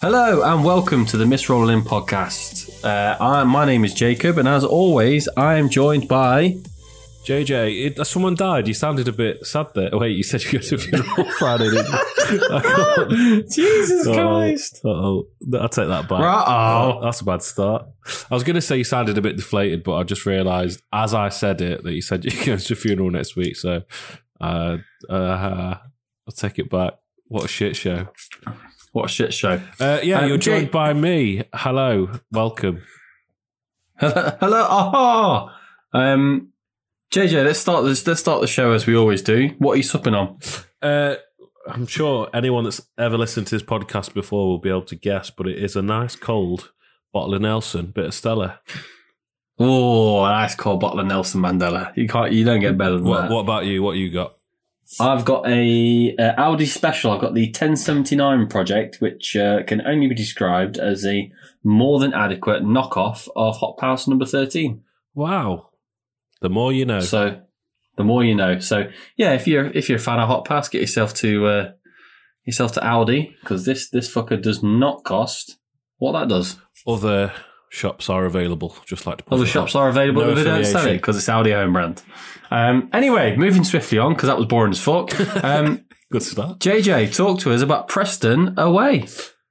[0.00, 2.84] Hello and welcome to the Miss Roll In podcast.
[2.84, 6.58] Uh, I, my name is Jacob, and as always, I am joined by.
[7.24, 8.68] JJ, it, uh, someone died.
[8.68, 9.90] You sounded a bit sad there.
[9.92, 13.42] Oh, wait, you said you go to a funeral Friday, didn't you?
[13.50, 14.82] Jesus Christ!
[14.84, 16.20] Oh, I'll take that back.
[16.20, 17.00] Uh-oh.
[17.02, 17.84] That's a bad start.
[18.30, 21.12] I was going to say you sounded a bit deflated, but I just realised as
[21.12, 23.56] I said it that you said you go to a funeral next week.
[23.56, 23.82] So
[24.40, 24.76] uh,
[25.10, 25.74] uh,
[26.28, 26.94] I'll take it back.
[27.26, 28.06] What a shit show.
[28.98, 29.60] What a shit show.
[29.78, 31.44] Uh, yeah, Um, you're joined Jake- by me.
[31.54, 32.82] Hello, welcome.
[34.00, 34.66] Hello.
[34.68, 35.56] Aha.
[35.92, 36.48] Um,
[37.12, 38.04] JJ, let's start this.
[38.04, 39.54] Let's start the show as we always do.
[39.58, 40.38] What are you supping on?
[40.82, 41.14] Uh,
[41.68, 45.30] I'm sure anyone that's ever listened to this podcast before will be able to guess,
[45.30, 46.72] but it is a nice cold
[47.12, 48.58] bottle of Nelson, bit of Stella.
[49.60, 51.96] Oh, a nice cold bottle of Nelson Mandela.
[51.96, 52.32] You can't.
[52.32, 53.30] You don't get better than What, that.
[53.30, 53.80] what about you?
[53.80, 54.34] What you got?
[55.00, 57.12] I've got a, uh Aldi special.
[57.12, 61.30] I've got the 1079 project, which uh, can only be described as a
[61.62, 64.82] more than adequate knockoff of Hop House number 13.
[65.14, 65.70] Wow.
[66.40, 67.00] The more you know.
[67.00, 67.40] So,
[67.96, 68.58] the more you know.
[68.60, 71.72] So, yeah, if you're if you're a fan of Hop House, get yourself to uh,
[72.44, 75.58] yourself to Aldi because this this fucker does not cost
[75.98, 76.56] what that does.
[76.86, 77.32] Other
[77.70, 79.80] shops are available, just like to point Other it shops out.
[79.80, 82.02] are available, No but they don't sell it because it's Aldi own brand.
[82.50, 85.18] Um, anyway, moving swiftly on because that was boring as fuck.
[85.44, 86.58] Um, Good start.
[86.60, 89.06] JJ, talk to us about Preston away.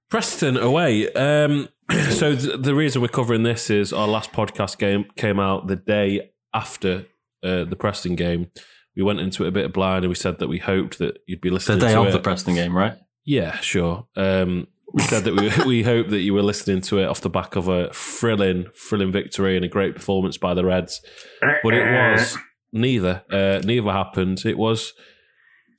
[0.10, 1.12] Preston away.
[1.14, 1.70] Um,
[2.10, 5.76] so th- the reason we're covering this is our last podcast game came out the
[5.76, 7.06] day after
[7.44, 8.50] uh, the Preston game.
[8.95, 11.42] We went into it a bit blind and we said that we hoped that you'd
[11.42, 11.78] be listening.
[11.78, 12.12] The day to of it.
[12.14, 12.98] the Preston game, right?
[13.23, 14.08] Yeah, sure.
[14.16, 17.30] Um, we said that we we hope that you were listening to it off the
[17.30, 21.02] back of a thrilling, thrilling victory and a great performance by the Reds,
[21.63, 22.38] but it was
[22.71, 23.23] neither.
[23.31, 24.45] Uh, neither happened.
[24.45, 24.93] It was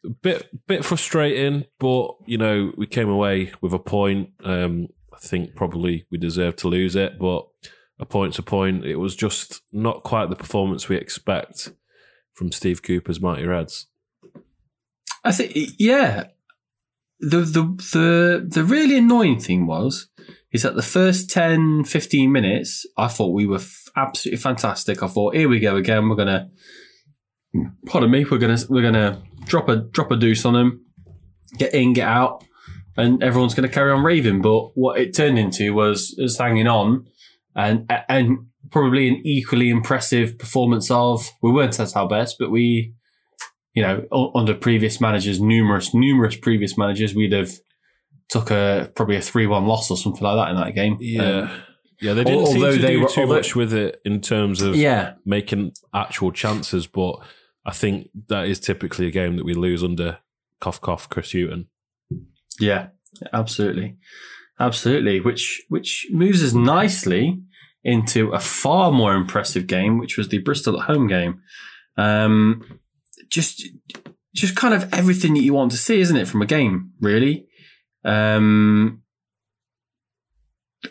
[0.04, 4.30] a bit bit frustrating, but you know we came away with a point.
[4.44, 7.46] Um, I think probably we deserved to lose it, but
[7.98, 8.84] a point's a point.
[8.84, 11.72] It was just not quite the performance we expect
[12.34, 13.86] from Steve Cooper's Mighty Reds.
[15.24, 16.28] I think, yeah.
[17.20, 17.62] The, the
[17.92, 20.08] the the really annoying thing was
[20.52, 25.02] is that the first 10, 15 minutes, I thought we were f- absolutely fantastic.
[25.02, 26.08] I thought, here we go again.
[26.08, 26.48] We're gonna,
[27.86, 30.84] pardon me, we're gonna we're gonna drop a drop a deuce on them,
[31.58, 32.44] get in, get out,
[32.96, 34.40] and everyone's gonna carry on raving.
[34.40, 37.06] But what it turned into was us hanging on,
[37.54, 42.94] and and probably an equally impressive performance of we weren't at our best, but we
[43.78, 47.50] you know, under previous managers, numerous, numerous previous managers, we'd have
[48.28, 50.96] took a probably a three-one loss or something like that in that game.
[51.00, 51.22] Yeah.
[51.22, 51.50] Um,
[52.00, 54.20] yeah, they didn't seem although to they do were- too although- much with it in
[54.20, 57.14] terms of yeah, making actual chances, but
[57.64, 60.18] I think that is typically a game that we lose under
[60.60, 61.68] cough cough Chris Hughton.
[62.60, 62.88] yeah,
[63.32, 63.96] absolutely,
[64.60, 65.20] absolutely.
[65.20, 67.40] Which which moves us nicely
[67.84, 71.40] into a far more impressive game, which was the Bristol at home game.
[71.96, 72.80] Um,
[73.30, 73.66] just
[74.34, 76.92] just kind of everything that you want to see, isn't it, from a game?
[77.00, 77.46] Really.
[78.04, 79.02] Um,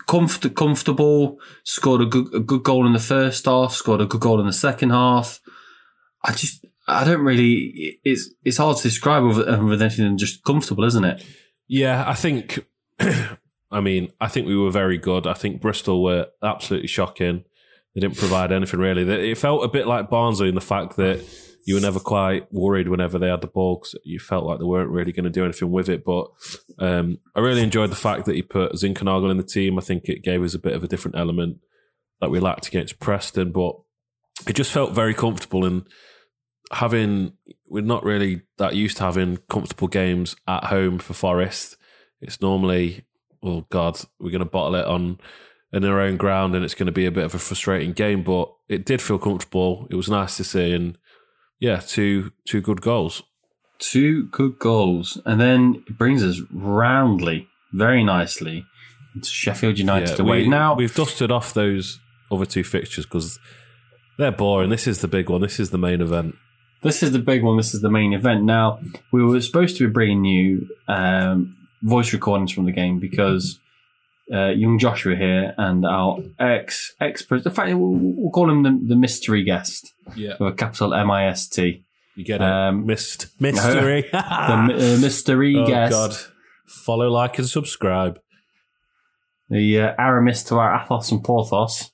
[0.07, 1.39] comfort, comfortable.
[1.63, 3.73] Scored a good, a good goal in the first half.
[3.73, 5.39] Scored a good goal in the second half.
[6.23, 7.99] I just, I don't really.
[8.03, 9.47] It's it's hard to describe with,
[9.81, 11.23] anything than just comfortable, isn't it?
[11.67, 12.65] Yeah, I think.
[13.69, 15.27] I mean, I think we were very good.
[15.27, 17.43] I think Bristol were absolutely shocking.
[17.93, 19.31] They didn't provide anything really.
[19.31, 21.21] It felt a bit like Barnsley in the fact that
[21.67, 24.63] you were never quite worried whenever they had the ball because you felt like they
[24.63, 26.05] weren't really going to do anything with it.
[26.05, 26.27] But
[26.79, 29.77] um, I really enjoyed the fact that he put Zinkernagel in the team.
[29.77, 31.57] I think it gave us a bit of a different element
[32.21, 33.75] that we lacked against Preston, but
[34.47, 35.85] it just felt very comfortable and
[36.71, 37.33] having
[37.69, 41.75] we're not really that used to having comfortable games at home for Forest.
[42.21, 43.03] It's normally,
[43.43, 45.19] oh God, we're going to bottle it on
[45.73, 48.23] in our own ground, and it's going to be a bit of a frustrating game.
[48.23, 49.85] But it did feel comfortable.
[49.91, 50.97] It was nice to see, and
[51.59, 53.23] yeah, two two good goals.
[53.79, 58.65] Two good goals, and then it brings us roundly, very nicely,
[59.21, 60.41] to Sheffield United Yeah, away.
[60.43, 61.99] we, now, we've dusted off those
[62.31, 63.37] other two fixtures because
[64.17, 64.71] they're boring.
[64.71, 65.41] This is the big one.
[65.41, 66.35] This is the main event.
[66.81, 67.55] This is the big one.
[67.57, 68.43] This is the main event.
[68.43, 68.79] Now,
[69.11, 73.59] we were supposed to be bringing you um, voice recordings from the game because
[74.33, 78.77] uh, young Joshua here and our ex ex the fact we'll, we'll call him the,
[78.87, 81.83] the mystery guest Yeah, with a capital M I S T.
[82.15, 82.43] you get it.
[82.43, 84.09] Um, Mist mystery.
[84.11, 85.91] The uh, mystery oh guest.
[85.91, 86.15] God!
[86.67, 88.19] Follow, like, and subscribe.
[89.49, 91.91] The uh, Aramis to our Athos and Porthos.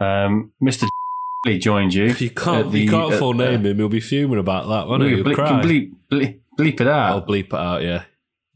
[0.00, 0.88] Um, Mr.
[1.58, 2.06] joined you.
[2.06, 3.76] If you can't, the- you can't full name him.
[3.76, 5.16] He'll be fuming about that, won't he?
[5.16, 5.48] He'll bleep, cry.
[5.48, 7.10] can bleep, bleep, bleep it out.
[7.10, 7.82] I'll bleep it out.
[7.82, 8.04] Yeah,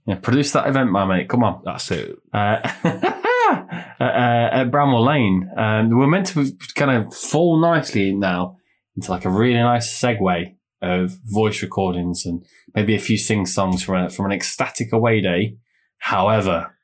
[0.08, 1.28] Yeah, produce that event, my mate.
[1.28, 1.60] Come on.
[1.64, 2.18] That's it.
[3.50, 8.58] Uh, uh, at Bramall Lane, um, we're meant to kind of fall nicely now
[8.94, 12.44] into like a really nice segue of voice recordings and
[12.74, 15.56] maybe a few sing songs from a, from an ecstatic away day.
[15.96, 16.76] However,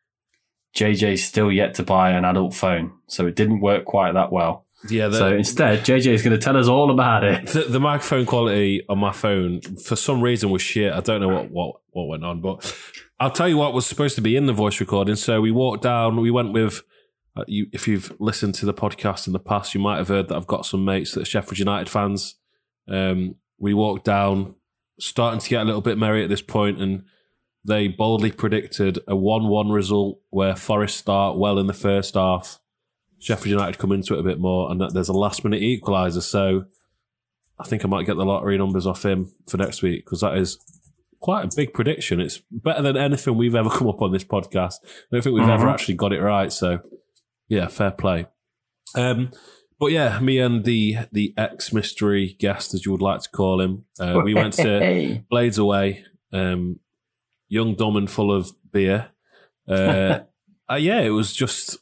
[0.75, 4.64] JJ's still yet to buy an adult phone, so it didn't work quite that well.
[4.89, 5.09] Yeah.
[5.09, 7.47] The, so instead, JJ is going to tell us all about it.
[7.49, 10.93] the, the microphone quality on my phone, for some reason, was shit.
[10.93, 12.77] I don't know what, what, what went on, but
[13.21, 15.17] I'll tell you what was supposed to be in the voice recording.
[15.17, 16.83] So we walked down, we went with.
[17.37, 20.29] Uh, you, if you've listened to the podcast in the past, you might have heard
[20.29, 22.37] that I've got some mates that are Sheffield United fans.
[22.89, 24.55] Um, we walked down,
[25.01, 27.03] starting to get a little bit merry at this point, and
[27.65, 32.61] they boldly predicted a 1 1 result where Forest start well in the first half.
[33.25, 36.23] Sheffield United come into it a bit more, and that there's a last minute equaliser.
[36.23, 36.67] So
[37.59, 40.37] I think I might get the lottery numbers off him for next week because that
[40.37, 40.59] is
[41.21, 42.21] quite a big prediction.
[42.21, 44.75] It's better than anything we've ever come up on this podcast.
[44.85, 45.53] I don't think we've mm-hmm.
[45.53, 46.53] ever actually got it right.
[46.53, 46.81] So
[47.49, 48.27] yeah, fair play.
[48.95, 49.31] Um,
[49.81, 53.59] but yeah, me and the the ex mystery guest, as you would like to call
[53.59, 56.79] him, uh, we went to Blades Away, um,
[57.49, 59.13] young, dumb, and full of beer.
[59.67, 60.21] Uh,
[60.71, 61.79] uh, yeah, it was just.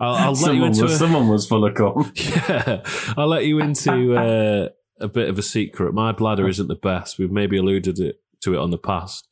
[0.00, 2.12] I'll, I'll let you into was, a, someone was full of cum.
[2.16, 2.82] Yeah,
[3.16, 4.68] I'll let you into uh,
[5.00, 5.94] a bit of a secret.
[5.94, 7.18] My bladder isn't the best.
[7.18, 9.28] We've maybe alluded it, to it on the past,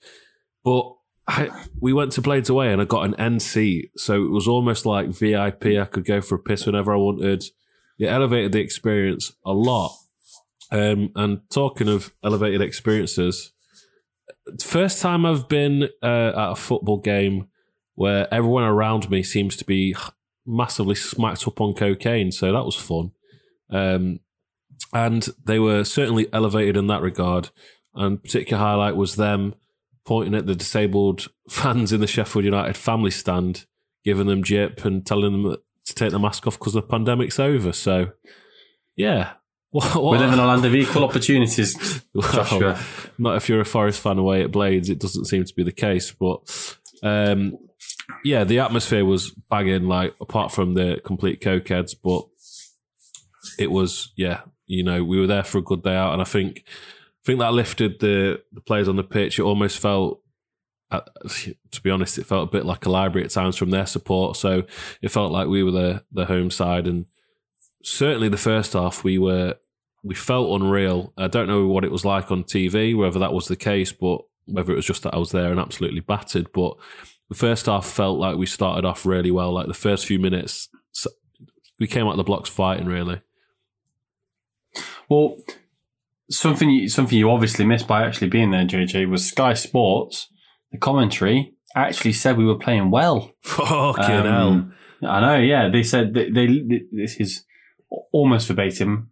[0.65, 0.93] but
[1.27, 1.51] I,
[1.81, 3.91] we went to Blades Away and I got an end seat.
[3.97, 5.67] So it was almost like VIP.
[5.67, 7.45] I could go for a piss whenever I wanted.
[7.99, 9.97] It elevated the experience a lot.
[10.71, 13.53] Um, and talking of elevated experiences,
[14.61, 17.49] first time I've been uh, at a football game
[17.95, 19.95] where everyone around me seems to be
[20.47, 22.33] massively smacked up on cocaine.
[22.33, 23.13] So that was fun.
[23.71, 24.21] Um,
[24.93, 27.51] and they were certainly elevated in that regard.
[27.95, 29.55] And particular highlight was them
[30.05, 33.67] pointing at the disabled fans in the Sheffield United family stand,
[34.05, 37.73] giving them jip and telling them to take the mask off because the pandemic's over.
[37.73, 38.13] So,
[38.97, 39.35] yeah.
[39.73, 40.13] What, what?
[40.13, 42.79] We live in a land of equal opportunities, Well,
[43.17, 45.73] not if you're a Forest fan away at Blades, it doesn't seem to be the
[45.73, 46.13] case.
[46.13, 47.57] But um,
[48.25, 52.27] yeah, the atmosphere was banging, like, apart from the complete cokeheads, but
[53.59, 56.13] it was, yeah, you know, we were there for a good day out.
[56.13, 59.39] And I think I think that lifted the, the players on the pitch.
[59.39, 60.21] It almost felt,
[60.91, 61.03] uh,
[61.71, 64.37] to be honest, it felt a bit like a library at times from their support.
[64.37, 64.65] So
[65.01, 67.07] it felt like we were the the home side, and
[67.85, 69.57] certainly the first half we were
[70.03, 71.13] we felt unreal.
[71.17, 74.23] I don't know what it was like on TV, whether that was the case, but
[74.47, 76.51] whether it was just that I was there and absolutely battered.
[76.53, 76.77] But
[77.33, 79.55] the first half felt like we started off really well.
[79.55, 80.69] Like the first few minutes,
[81.81, 83.23] we came out of the blocks fighting really.
[85.09, 85.39] Well,
[86.31, 90.29] something you, something you obviously missed by actually being there, JJ, was Sky Sports.
[90.73, 93.33] The commentary actually said we were playing well.
[93.45, 95.11] Fucking um, hell!
[95.11, 95.39] I know.
[95.39, 97.47] Yeah, they said they, they, this is
[98.13, 99.11] almost verbatim.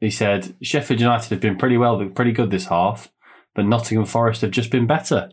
[0.00, 3.12] They said Sheffield United have been pretty well, pretty good this half,
[3.54, 5.28] but Nottingham Forest have just been better.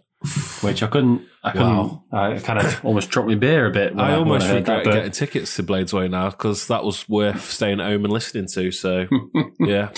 [0.62, 2.04] Which I couldn't, I couldn't, wow.
[2.12, 3.94] I kind of almost dropped my beer a bit.
[3.96, 7.80] I, I almost regret that, getting tickets to Bladesway now because that was worth staying
[7.80, 8.72] at home and listening to.
[8.72, 9.06] So,
[9.60, 9.92] yeah,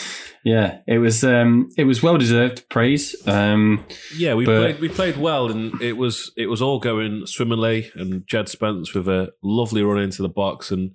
[0.43, 3.15] yeah, it was, um, it was well deserved praise.
[3.25, 7.25] Um, yeah, we but, played, we played well, and it was, it was all going
[7.25, 7.89] swimmingly.
[7.95, 10.93] And Jed Spence with a lovely run into the box, and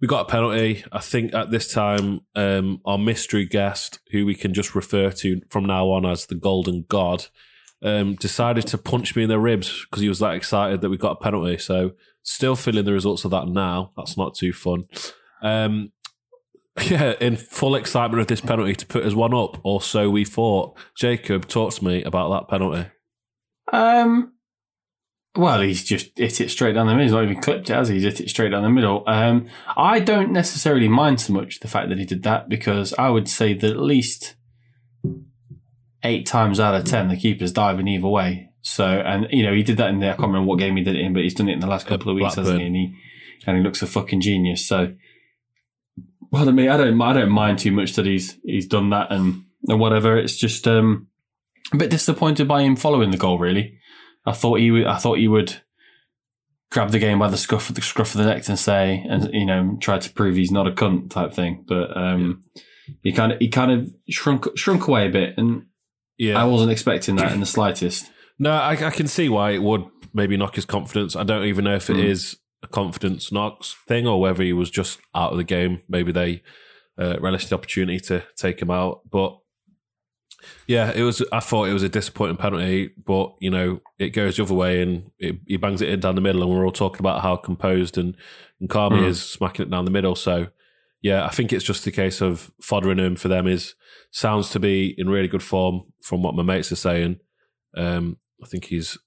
[0.00, 0.84] we got a penalty.
[0.92, 5.40] I think at this time, um, our mystery guest, who we can just refer to
[5.50, 7.26] from now on as the Golden God
[7.82, 10.96] um, decided to punch me in the ribs because he was that excited that we
[10.96, 11.58] got a penalty.
[11.58, 13.92] So still feeling the results of that now.
[13.96, 14.84] That's not too fun.
[15.42, 15.92] Um,
[16.82, 20.24] yeah, in full excitement of this penalty to put us one up, or so we
[20.24, 20.76] thought.
[20.96, 22.90] Jacob, talk to me about that penalty.
[23.72, 24.34] Um,
[25.36, 27.04] well, he's just hit it straight down the middle.
[27.04, 27.94] He's not even clipped it, has he?
[27.96, 29.04] He's hit it straight down the middle.
[29.06, 33.10] Um, I don't necessarily mind so much the fact that he did that because I
[33.10, 34.34] would say that at least
[36.02, 38.48] eight times out of ten, the keeper's diving either way.
[38.62, 40.84] So, and you know, he did that in the, I can't remember what game he
[40.84, 42.44] did it in, but he's done it in the last couple of weeks, Blackburn.
[42.44, 42.66] hasn't he?
[42.66, 42.94] And he,
[43.46, 44.66] and he looks a fucking genius.
[44.66, 44.94] So,
[46.30, 49.10] well, I mean, I don't, I don't mind too much that he's, he's done that
[49.10, 50.18] and, and whatever.
[50.18, 51.08] It's just, um,
[51.72, 53.78] a bit disappointed by him following the goal, really.
[54.26, 55.62] I thought he would, I thought he would
[56.70, 59.32] grab the game by the scruff of the scruff of the neck and say, and,
[59.32, 61.64] you know, try to prove he's not a cunt type thing.
[61.66, 62.62] But, um, yeah.
[63.04, 65.64] he kind of, he kind of shrunk, shrunk away a bit and,
[66.20, 68.10] yeah, I wasn't expecting that in the slightest.
[68.42, 69.84] No, I, I, can see why it would
[70.14, 71.14] maybe knock his confidence.
[71.14, 72.04] I don't even know if it mm.
[72.04, 75.82] is a confidence knocks thing or whether he was just out of the game.
[75.90, 76.42] Maybe they
[76.98, 79.02] uh, relished the opportunity to take him out.
[79.10, 79.36] But
[80.66, 81.22] Yeah, it was.
[81.30, 84.80] I thought it was a disappointing penalty, but you know it goes the other way,
[84.80, 87.36] and it, he bangs it in down the middle, and we're all talking about how
[87.36, 88.16] composed and
[88.58, 89.08] and calm he Mm.
[89.08, 90.14] is smacking it down the middle.
[90.14, 90.48] So
[91.02, 93.46] yeah, I think it's just a case of Foderingham for them.
[93.46, 93.74] Is
[94.10, 97.20] sounds to be in really good form from what my mates are saying.
[97.76, 98.98] Um, I think he's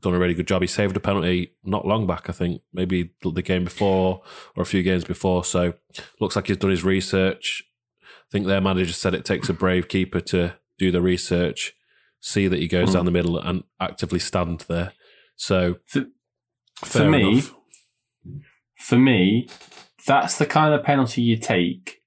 [0.00, 0.62] done a really good job.
[0.62, 2.28] He saved a penalty not long back.
[2.28, 4.22] I think maybe the game before
[4.56, 5.44] or a few games before.
[5.44, 5.74] So
[6.20, 7.62] looks like he's done his research.
[8.02, 11.74] I think their manager said it takes a brave keeper to do the research,
[12.20, 12.92] see that he goes Mm.
[12.94, 14.92] down the middle, and actively stand there.
[15.36, 16.06] So For-
[16.84, 17.54] fair me, enough.
[18.78, 19.48] For me,
[20.06, 22.00] that's the kind of penalty you take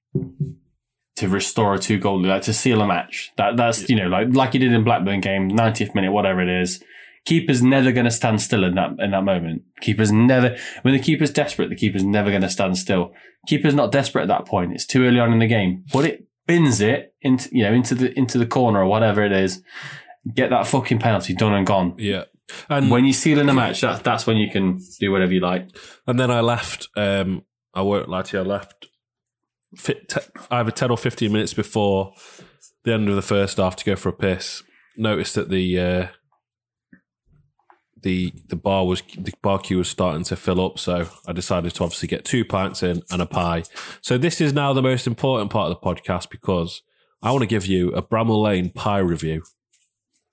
[1.16, 3.32] to restore a two goal lead, like to seal a match.
[3.36, 6.48] That that's you know like like you did in Blackburn game, 90th minute, whatever it
[6.48, 6.82] is.
[7.24, 9.62] Keeper's never going to stand still in that in that moment.
[9.80, 13.12] Keeper's never when the keeper's desperate, the keeper's never going to stand still.
[13.48, 14.72] Keeper's not desperate at that point.
[14.72, 15.84] It's too early on in the game.
[15.92, 19.32] But it, bins it into you know into the into the corner or whatever it
[19.32, 19.62] is.
[20.32, 21.94] Get that fucking penalty done and gone.
[21.98, 22.24] yeah.
[22.68, 25.40] And When you seal in a match, that, that's when you can do whatever you
[25.40, 25.68] like.
[26.06, 26.88] And then I left.
[26.96, 27.42] Um,
[27.76, 28.42] I won't lie to you.
[28.42, 28.86] I left
[29.76, 32.14] fit, te- either ten or fifteen minutes before
[32.84, 34.62] the end of the first half to go for a piss.
[34.96, 36.06] Noticed that the uh,
[38.02, 41.74] the the bar was the bar queue was starting to fill up, so I decided
[41.74, 43.64] to obviously get two pints in and a pie.
[44.00, 46.82] So this is now the most important part of the podcast because
[47.22, 49.42] I want to give you a Bramall Lane pie review.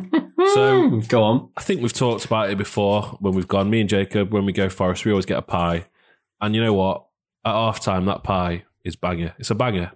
[0.54, 1.50] So- go on.
[1.56, 3.68] I think we've talked about it before when we've gone.
[3.68, 5.86] Me and Jacob, when we go Forest, we always get a pie.
[6.40, 7.04] And you know what?
[7.44, 9.34] At half time, that pie is banger.
[9.38, 9.92] It's a banger.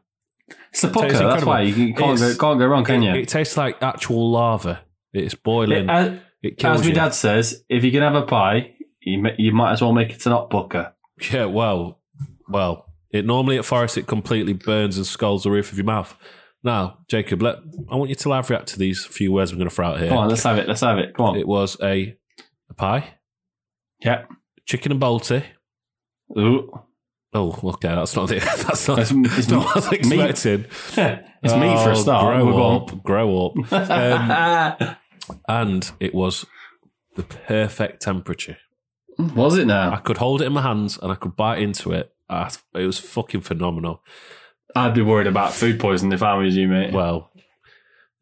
[0.72, 1.08] It's a pucker.
[1.08, 1.48] That's incredible.
[1.52, 3.22] why you, can- you can't, go, can't go wrong, can it, you?
[3.22, 4.82] it tastes like actual lava.
[5.12, 5.84] It's boiling.
[5.84, 6.94] It- as It, kills as my you.
[6.94, 10.24] dad says, if you can have a pie, you, you might as well make it
[10.26, 10.94] an hot pucker.
[11.32, 12.00] Yeah, well,
[12.48, 12.86] well.
[13.10, 16.16] It normally at Forest it completely burns and scalds the roof of your mouth.
[16.64, 17.58] Now, Jacob, let
[17.90, 19.98] I want you to live react to these few words we're going to throw out
[19.98, 20.08] here.
[20.08, 20.66] Come on, let's have it.
[20.68, 21.14] Let's have it.
[21.14, 21.36] Come on.
[21.36, 22.16] It was a,
[22.70, 23.14] a pie,
[24.00, 24.22] yeah.
[24.64, 25.44] chicken and balti.
[26.38, 26.70] Ooh.
[27.34, 30.20] Oh, okay, that's not the that's not, It's, that's it's, not what I was meat.
[30.20, 30.64] expecting.
[31.42, 32.42] it's meat for a Oh, start.
[32.42, 33.72] Grow up, grow up.
[33.72, 34.96] Um,
[35.48, 36.44] and it was
[37.16, 38.58] the perfect temperature.
[39.18, 39.92] Was it now?
[39.92, 42.12] I could hold it in my hands and I could bite into it.
[42.28, 44.02] Ah, It was fucking phenomenal.
[44.74, 46.92] I'd be worried about food poisoning if I was you, mate.
[46.94, 47.30] Well,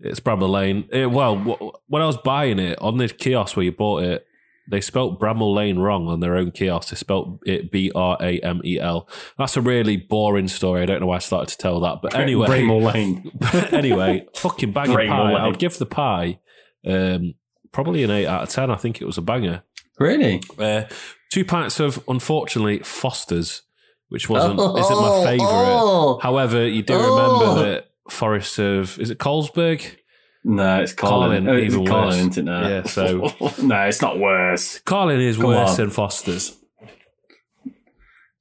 [0.01, 0.89] it's Bramall Lane.
[0.93, 4.27] Eh, well, wh- when I was buying it on the kiosk where you bought it,
[4.71, 6.91] they spelt Bramall Lane wrong on their own kiosk.
[6.91, 9.09] They spelt it B R A M E L.
[9.37, 10.83] That's a really boring story.
[10.83, 13.31] I don't know why I started to tell that, but anyway, Bramall Lane.
[13.73, 15.27] anyway, fucking banging Bramall pie.
[15.33, 15.37] Lane.
[15.37, 16.39] I would give the pie
[16.87, 17.35] um,
[17.73, 18.71] probably an eight out of ten.
[18.71, 19.63] I think it was a banger.
[19.99, 20.41] Really?
[20.59, 20.85] Uh,
[21.31, 23.63] two pints of unfortunately Foster's,
[24.09, 25.49] which wasn't isn't my Oh, favourite.
[25.51, 26.19] oh.
[26.23, 27.17] However, you do Oh.
[27.45, 29.97] remember that Forest of is it Carlsberg?
[30.43, 31.45] No, it's Carling.
[31.45, 32.15] Carling, Oh, it's even Carling, worse.
[32.17, 32.69] isn't it now?
[32.69, 34.81] Yeah, so- no, it's not worse.
[34.81, 35.77] Carling is Come worse on.
[35.77, 36.57] than Foster's.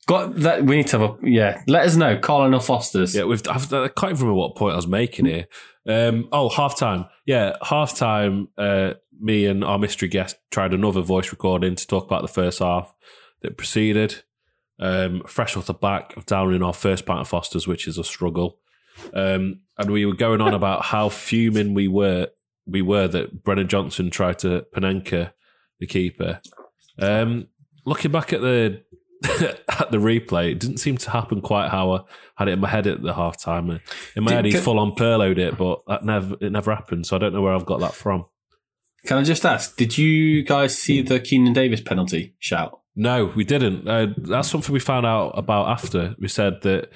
[0.08, 0.66] Got that?
[0.66, 1.62] We need to have a yeah.
[1.68, 3.14] Let us know, Carling or Foster's.
[3.16, 3.48] Yeah, we've.
[3.48, 5.46] I've, I can't even remember what point I was making here.
[5.88, 7.06] Um, oh, half time.
[7.28, 8.48] Yeah, half time.
[8.58, 12.60] Uh, me and our mystery guest tried another voice recording to talk about the first
[12.60, 12.94] half
[13.42, 14.24] that preceded.
[14.80, 18.04] Um, fresh off the back of downing our first pint of Foster's, which is a
[18.04, 18.58] struggle.
[19.14, 22.28] Um, and we were going on about how fuming we were.
[22.68, 25.32] We were that Brennan Johnson tried to Panenka
[25.80, 26.42] the keeper.
[27.00, 27.48] Um,
[27.86, 28.84] looking back at the
[29.80, 32.00] at the replay, it didn't seem to happen quite how I
[32.36, 33.70] had it in my head at the half time.
[34.16, 37.08] In my Did- head, he full on Pirlo'd it, but that never it never happened.
[37.08, 38.26] So I don't know where I've got that from.
[39.06, 39.78] Can I just ask?
[39.78, 42.82] Did you guys see the Keinan Davis penalty shout?
[42.96, 43.88] No, we didn't.
[43.88, 46.16] Uh, that's something we found out about after.
[46.20, 46.90] We said that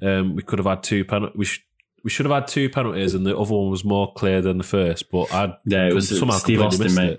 [0.00, 1.36] um, we could have had two penalties.
[1.36, 1.64] We, sh-
[2.04, 4.64] we should have had two penalties, and the other one was more clear than the
[4.64, 5.10] first.
[5.10, 7.10] But I Yeah, it was somehow Steve Austin, mate.
[7.12, 7.18] it.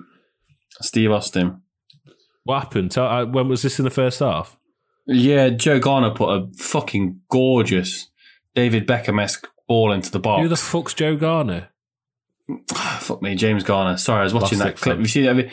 [0.81, 1.61] Steve Austin.
[2.43, 2.91] What happened?
[2.91, 4.57] Tell, uh, when was this in the first half?
[5.05, 8.09] Yeah, Joe Garner put a fucking gorgeous
[8.55, 10.41] David Beckham esque ball into the box.
[10.41, 11.69] Who the fuck's Joe Garner?
[12.99, 13.95] Fuck me, James Garner.
[13.97, 14.95] Sorry, I was watching Plastic that clip.
[14.97, 15.01] fan.
[15.01, 15.29] You see that?
[15.29, 15.51] I mean,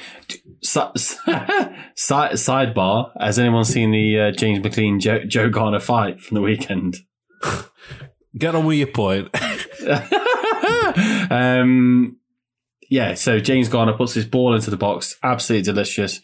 [1.95, 3.13] side, sidebar.
[3.21, 6.97] Has anyone seen the uh, James McLean Joe, Joe Garner fight from the weekend?
[8.39, 9.29] Get on with your point.
[11.31, 12.17] um,
[12.89, 15.17] yeah, so James Garner puts his ball into the box.
[15.23, 16.21] Absolutely delicious.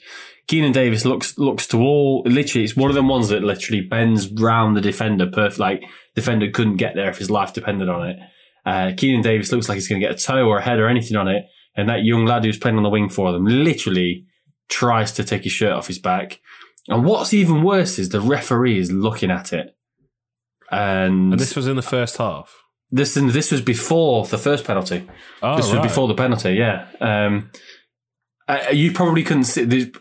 [0.48, 2.64] Keinan Davis looks looks to all literally.
[2.64, 5.26] It's one of them ones that literally bends round the defender.
[5.26, 5.82] Perfect, like
[6.14, 8.16] defender couldn't get there if his life depended on it.
[8.64, 10.88] Uh, Keinan Davis looks like he's going to get a toe or a head or
[10.88, 11.44] anything on it,
[11.76, 14.24] and that young lad who's playing on the wing for them literally
[14.68, 16.40] tries to take his shirt off his back.
[16.88, 19.75] And what's even worse is the referee is looking at it,
[20.70, 22.54] and, And this was in the first half.
[22.90, 25.06] this this was before the first penalty.
[25.42, 25.78] Oh, this right.
[25.78, 26.54] was before the penalty.
[26.54, 26.86] Yeah.
[27.00, 27.50] Um,
[28.72, 29.92] you probably couldn't see the,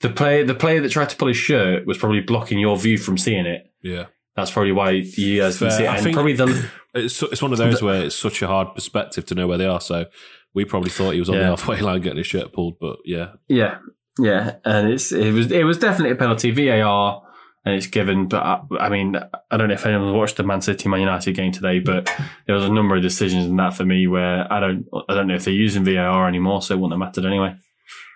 [0.00, 0.44] the player.
[0.44, 3.46] The player that tried to pull his shirt was probably blocking your view from seeing
[3.46, 3.72] it.
[3.82, 4.06] Yeah.
[4.34, 5.68] That's probably why you guys Fair.
[5.68, 5.88] can see it.
[5.88, 8.74] I And think- probably the It's it's one of those where it's such a hard
[8.74, 9.80] perspective to know where they are.
[9.80, 10.06] So
[10.52, 13.32] we probably thought he was on the halfway line getting his shirt pulled, but yeah,
[13.48, 13.78] yeah
[14.18, 17.22] yeah, and it's it was it was definitely a penalty VAR.
[17.64, 19.14] And it's given, but I, I mean,
[19.50, 22.10] I don't know if anyone watched the Man City Man United game today, but
[22.46, 25.28] there was a number of decisions in that for me where I don't, I don't
[25.28, 27.54] know if they're using VAR anymore, so it wouldn't have mattered anyway.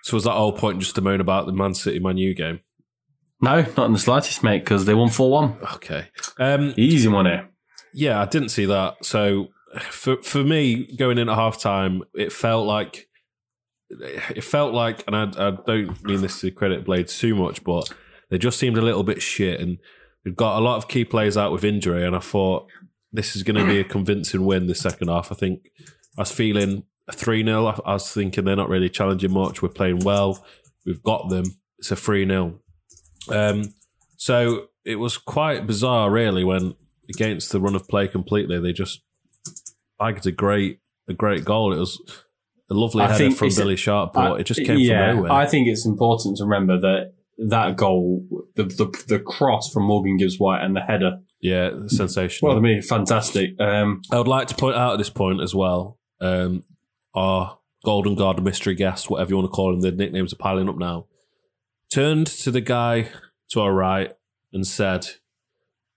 [0.03, 2.59] So was that whole point just to moan about the Man City Man U game?
[3.41, 5.57] No, not in the slightest, mate, because they won 4 1.
[5.75, 6.07] Okay.
[6.39, 7.47] Um, Easy one here.
[7.93, 9.05] yeah, I didn't see that.
[9.05, 9.47] So
[9.89, 13.07] for for me, going in at half time, it felt like
[13.89, 17.93] it felt like, and I, I don't mean this to credit Blades too much, but
[18.29, 19.77] they just seemed a little bit shit, and
[20.25, 22.67] we've got a lot of key players out with injury, and I thought
[23.11, 25.31] this is going to be a convincing win the second half.
[25.31, 25.69] I think
[26.17, 27.81] I was feeling 3 0.
[27.85, 29.61] I was thinking they're not really challenging much.
[29.61, 30.45] We're playing well.
[30.85, 31.45] We've got them.
[31.79, 32.59] It's a 3 0.
[33.31, 33.73] Um,
[34.17, 36.75] so it was quite bizarre, really, when
[37.09, 39.01] against the run of play completely, they just
[39.99, 41.73] bagged a great a great goal.
[41.73, 42.01] It was
[42.69, 45.31] a lovely I header from Billy Sharp, but I- it just came yeah, from nowhere.
[45.31, 48.25] I think it's important to remember that that goal,
[48.55, 52.49] the, the the cross from Morgan Gibbs White and the header, yeah, sensational.
[52.49, 53.59] well, I mean, fantastic.
[53.59, 56.63] Um, I would like to point out at this point as well, um,
[57.13, 60.67] our Golden Guard mystery guest, whatever you want to call him, the nicknames are piling
[60.67, 61.05] up now,
[61.91, 63.09] turned to the guy
[63.51, 64.13] to our right
[64.51, 65.07] and said,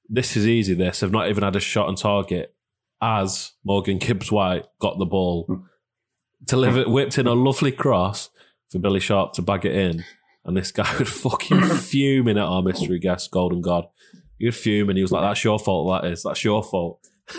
[0.09, 1.03] This is easy, this.
[1.03, 2.55] I've not even had a shot on target
[3.03, 5.65] as Morgan Gibbs White got the ball,
[6.45, 8.29] delivered, whipped in a lovely cross
[8.71, 10.05] for Billy Sharp to bag it in.
[10.45, 13.87] And this guy would fucking fuming at our mystery guest, Golden God.
[14.39, 16.23] He would fume and he was like, That's your fault, that is.
[16.23, 17.07] That's your fault.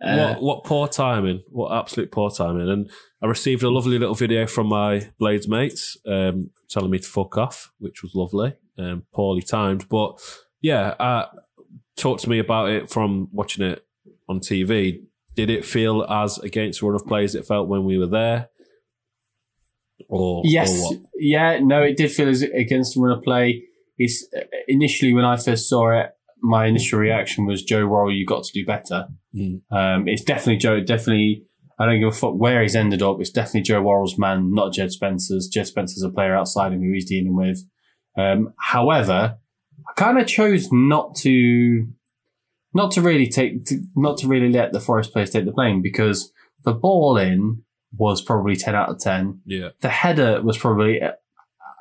[0.00, 1.42] what what poor timing!
[1.48, 2.68] What absolute poor timing!
[2.68, 2.90] And
[3.22, 7.38] I received a lovely little video from my Blades mates um, telling me to fuck
[7.38, 8.56] off, which was lovely.
[8.76, 10.20] Um, poorly timed, but
[10.60, 10.88] yeah.
[10.98, 11.26] Uh,
[11.96, 13.86] talk to me about it from watching it
[14.28, 15.02] on TV.
[15.34, 18.48] Did it feel as against run of plays it felt when we were there?
[20.16, 23.64] Or yes, or yeah, no, it did feel as against the run of play.
[23.98, 24.26] It's
[24.68, 28.52] initially when I first saw it, my initial reaction was Joe Worrell, you got to
[28.52, 29.08] do better.
[29.34, 29.62] Mm.
[29.72, 30.80] Um, it's definitely Joe.
[30.80, 31.46] Definitely,
[31.80, 33.16] I don't give a fuck where he's ended up.
[33.18, 35.48] It's definitely Joe Worrell's man, not Jed Spence's.
[35.48, 37.64] Jed Spence's a player outside him who he's dealing with.
[38.16, 39.38] Um, however,
[39.88, 41.88] I kind of chose not to,
[42.72, 45.82] not to really take, to, not to really let the Forest players take the blame
[45.82, 46.30] because
[46.64, 47.64] the ball in
[47.96, 49.40] was probably ten out of ten.
[49.46, 51.14] Yeah, The header was probably a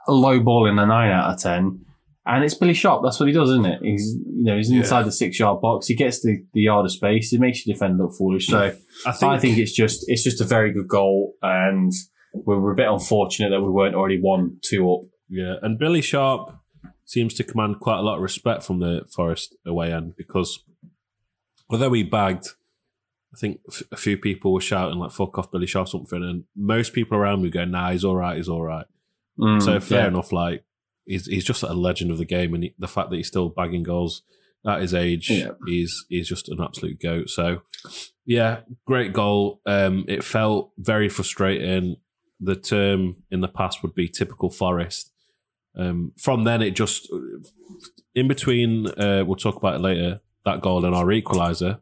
[0.08, 1.86] low ball in a nine out of ten.
[2.26, 3.02] And it's Billy Sharp.
[3.04, 3.80] That's what he does, isn't it?
[3.82, 4.80] He's you know he's Yeah.
[4.80, 5.88] inside the six yard box.
[5.88, 7.34] He gets the, the yard of space.
[7.34, 8.48] It makes you defend look foolish.
[8.48, 8.60] So
[9.06, 11.92] I think, I think it's just it's just a very good goal, and
[12.34, 15.02] we were a bit unfortunate that we weren't already one two up.
[15.30, 16.56] Yeah, and Billy Sharp
[17.06, 20.64] seems to command quite a lot of respect from the Forest away end because
[21.70, 22.48] although he bagged,
[23.34, 26.44] I think f- a few people were shouting like "fuck off, Billy Sharp" something, and
[26.56, 28.86] most people around me go, "Nah, he's all right, he's all right."
[29.40, 30.08] Mm, so fair yeah.
[30.08, 30.32] enough.
[30.32, 30.64] Like
[31.06, 33.50] he's he's just a legend of the game, and he, the fact that he's still
[33.50, 34.22] bagging goals
[34.66, 35.52] at his age, Yeah.
[35.66, 37.30] he's he's just an absolute goat.
[37.30, 37.62] So
[38.26, 39.62] yeah, great goal.
[39.66, 41.98] Um, it felt very frustrating.
[42.40, 45.12] The term in the past would be typical Forest.
[45.76, 47.12] Um, from then, it just
[48.14, 48.88] in between.
[48.88, 50.22] Uh, we'll talk about it later.
[50.46, 51.80] That goal and our equaliser.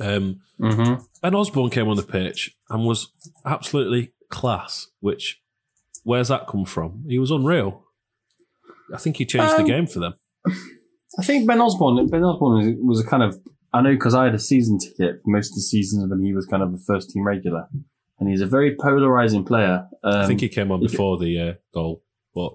[0.00, 1.04] Um, Mhm.
[1.22, 3.08] Ben Osborne came on the pitch and was
[3.44, 4.86] absolutely class.
[5.00, 5.40] Which,
[6.04, 7.04] where's that come from?
[7.08, 7.84] He was unreal.
[8.92, 10.14] I think he changed Um, the game for them.
[11.18, 12.06] I think Ben Osborne.
[12.08, 13.38] Ben Osborne was, was a kind of.
[13.72, 16.32] I know because I had a season ticket for most of the seasons when he
[16.32, 17.66] was kind of a first team regular,
[18.20, 19.88] and he's a very polarizing player.
[20.04, 22.02] Um, I think he came on before the uh, goal,
[22.34, 22.54] but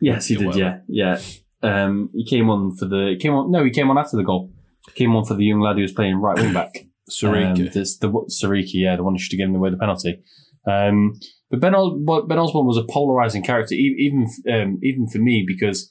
[0.00, 0.46] Yes, he did.
[0.48, 0.82] whatever.
[0.88, 1.18] Yeah,
[1.62, 1.84] yeah.
[1.84, 3.10] Um, he came on for the.
[3.10, 3.50] He came on.
[3.50, 4.50] No, he came on after the goal.
[4.94, 6.86] Came on for the young lad who was playing right wing back.
[7.10, 7.66] Sariki.
[7.66, 10.22] Um, this, the Sariki, yeah, the one who should have given away the penalty.
[10.66, 11.18] Um,
[11.50, 15.90] but Ben, Os- ben Osborne was a polarizing character, even um, even for me, because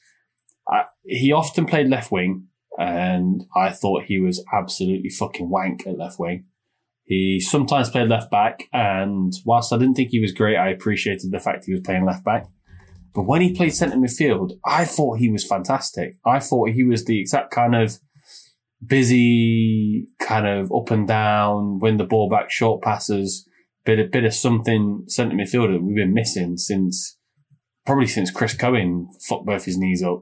[0.68, 5.98] I, he often played left wing, and I thought he was absolutely fucking wank at
[5.98, 6.46] left wing.
[7.04, 11.32] He sometimes played left back, and whilst I didn't think he was great, I appreciated
[11.32, 12.46] the fact he was playing left back.
[13.14, 16.16] But when he played centre midfield, I thought he was fantastic.
[16.26, 18.00] I thought he was the exact kind of
[18.86, 23.48] busy, kind of up and down, win the ball back, short passes,
[23.86, 27.18] bit of bit of something centre midfielder that we've been missing since
[27.86, 30.22] probably since Chris Cohen fucked both his knees up.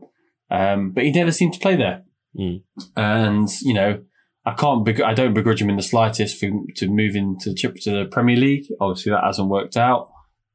[0.49, 2.03] Um, but he never seemed to play there.
[2.37, 2.63] Mm.
[2.95, 4.01] And you know,
[4.45, 4.85] I can't.
[4.85, 7.91] Begr- I don't begrudge him in the slightest for to move into the chip to
[7.91, 8.65] the Premier League.
[8.79, 10.09] Obviously, that hasn't worked out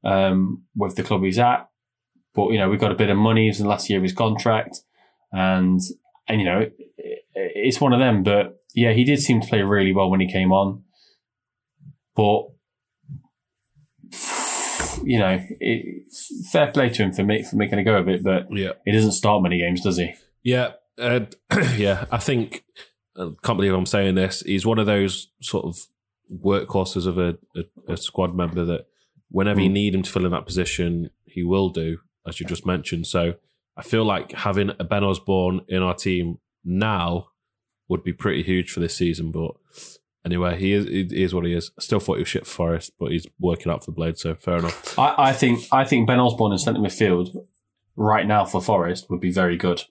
[0.04, 1.68] um, with the club he's at.
[2.34, 3.48] But you know, we got a bit of money.
[3.48, 4.80] It's the last year of his contract,
[5.32, 5.80] and
[6.28, 6.76] and you know, it,
[7.34, 8.22] it's one of them.
[8.22, 10.82] But yeah, he did seem to play really well when he came on.
[12.16, 12.48] But
[15.02, 16.12] you know, it,
[16.52, 18.22] fair play to him for me, for making a go of it.
[18.22, 18.72] But Yeah.
[18.84, 20.14] he doesn't start many games, does he?
[20.42, 21.20] Yeah, uh,
[21.76, 22.04] yeah.
[22.10, 22.64] I think
[23.16, 24.40] I can't believe I'm saying this.
[24.40, 25.78] He's one of those sort of
[26.32, 28.86] workhorses of a, a, a squad member that
[29.30, 29.74] whenever you Mm.
[29.74, 33.06] need him to fill in that position, he will do, as you just mentioned.
[33.06, 33.34] So
[33.76, 37.28] I feel like having a Ben Osborne in our team now
[37.88, 39.30] would be pretty huge for this season.
[39.30, 39.52] But
[40.24, 41.70] anyway, he is he is what he is.
[41.78, 44.34] Still thought he was shit for Forest, but he's working out for the Blade, so
[44.34, 44.98] fair enough.
[44.98, 47.28] I, I think I think Ben Osborne in centre midfield
[47.96, 49.82] right now for Forest would be very good.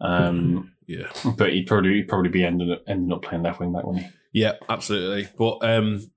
[0.00, 1.06] Um, Yeah.
[1.36, 4.06] but he'd probably he'd probably be ending up, ending up playing left wing back, wouldn't
[4.06, 4.10] he?
[4.32, 5.28] Yeah, absolutely.
[5.38, 6.10] But um,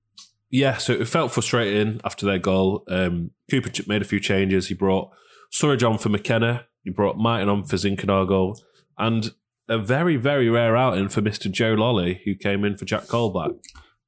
[0.50, 2.84] yeah, so it felt frustrating after their goal.
[2.88, 4.70] Um, Cooper made a few changes.
[4.70, 5.12] He brought
[5.52, 6.66] Surridge on for McKenna.
[6.84, 8.58] He brought Martin on for Zinkernagel.
[8.98, 9.32] And
[9.70, 11.50] a very, very rare outing for Mr.
[11.50, 13.58] Joe Lolley, who came in for Jack Colback.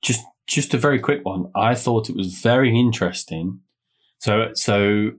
[0.01, 1.51] Just just a very quick one.
[1.55, 3.61] I thought it was very interesting.
[4.19, 5.11] So so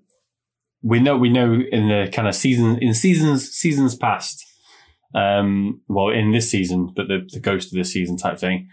[0.83, 4.45] we know we know in the kind of season in seasons seasons past,
[5.15, 8.69] um, well in this season, but the, the ghost of this season type thing.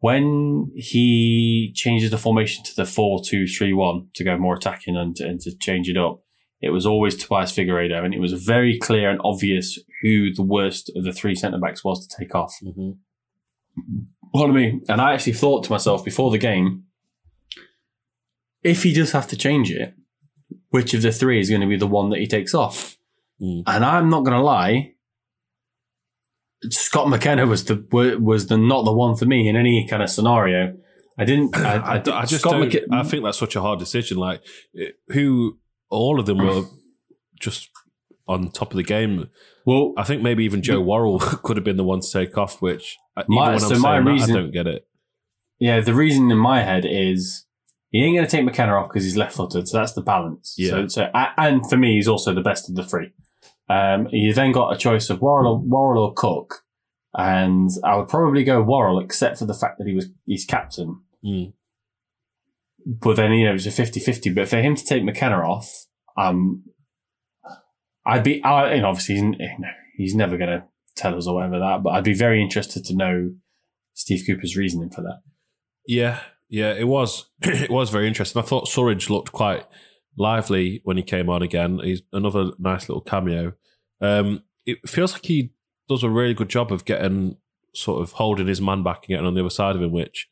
[0.00, 4.96] When he changes the formation to the four two three one to go more attacking
[4.96, 6.20] and and to change it up,
[6.60, 10.90] it was always Tobias Figueiredo, and it was very clear and obvious who the worst
[10.96, 12.58] of the three centre backs was to take off.
[14.30, 16.84] What I mean, and I actually thought to myself before the game,
[18.62, 19.94] if he does have to change it,
[20.70, 22.96] which of the three is going to be the one that he takes off?
[23.40, 23.62] Mm.
[23.66, 24.94] And I'm not going to lie,
[26.70, 27.84] Scott McKenna was the
[28.20, 30.76] was the not the one for me in any kind of scenario.
[31.18, 31.56] I didn't.
[31.56, 34.18] I, I, I, I just Scott don't, McKenna- I think that's such a hard decision.
[34.18, 34.42] Like,
[35.08, 35.58] who,
[35.90, 36.64] all of them were
[37.40, 37.70] just
[38.28, 39.28] on top of the game.
[39.64, 42.60] well, I think maybe even Joe Worrell could have been the one to take off,
[42.60, 44.86] which uh, My- so my that, reason- I don't get it.
[45.58, 47.46] Yeah, the reason in my head is
[47.90, 50.54] he ain't going to take McKenna off because he's left-footed, so that's the balance.
[50.58, 50.70] Yeah.
[50.70, 53.12] So, so and for me, he's also the best of the three.
[53.70, 56.62] Um, you then got a choice of Worrell or, Worrell or Cook,
[57.14, 61.00] and I would probably go Worrell, except for the fact that he was he's captain.
[61.24, 61.54] Mm.
[62.86, 64.34] But then you know it was a 50-50.
[64.34, 66.62] But for him to take McKenna off, um,
[68.06, 68.42] I'd be.
[68.44, 69.34] I, you know, obviously he's,
[69.96, 70.64] he's never going to
[70.96, 73.34] tell us or whatever that, but I'd be very interested to know
[73.94, 75.20] Steve Cooper's reasoning for that.
[75.86, 78.40] Yeah, yeah, it was it was very interesting.
[78.40, 79.66] I thought Surridge looked quite
[80.16, 81.80] lively when he came on again.
[81.82, 83.52] He's another nice little cameo.
[84.00, 85.52] Um, it feels like he
[85.88, 87.36] does a really good job of getting
[87.74, 90.28] sort of holding his man back and getting on the other side of him, which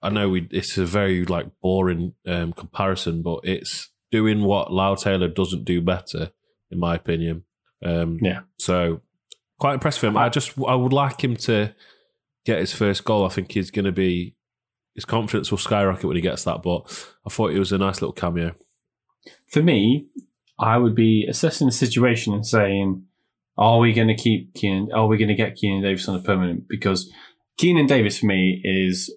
[0.00, 4.96] I know we, it's a very like boring um, comparison, but it's doing what Lyle
[4.96, 6.30] Taylor doesn't do better,
[6.70, 7.44] in my opinion.
[7.84, 8.40] Um, Yeah.
[8.58, 9.02] So
[9.58, 10.16] quite impressed with him.
[10.16, 11.74] I just I would like him to
[12.44, 13.26] get his first goal.
[13.26, 14.34] I think he's going to be
[14.94, 16.62] his confidence will skyrocket when he gets that.
[16.62, 16.82] But
[17.26, 18.54] I thought it was a nice little cameo.
[19.52, 20.06] for me,
[20.58, 23.04] I would be assessing the situation and saying,
[23.56, 24.88] are we going to keep Keinan?
[24.94, 26.68] Are we going to get Keinan Davis on a permanent?
[26.68, 27.12] Because
[27.60, 29.14] Keinan Davis for me is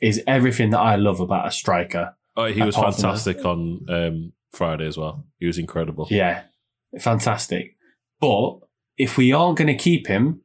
[0.00, 2.16] is everything that I love about a striker.
[2.36, 5.26] Oh, he was fantastic on um, Friday as well.
[5.38, 6.06] He was incredible.
[6.10, 6.42] Yeah,
[6.98, 7.76] fantastic.
[8.20, 8.58] But
[8.96, 10.42] if we aren't going to keep him,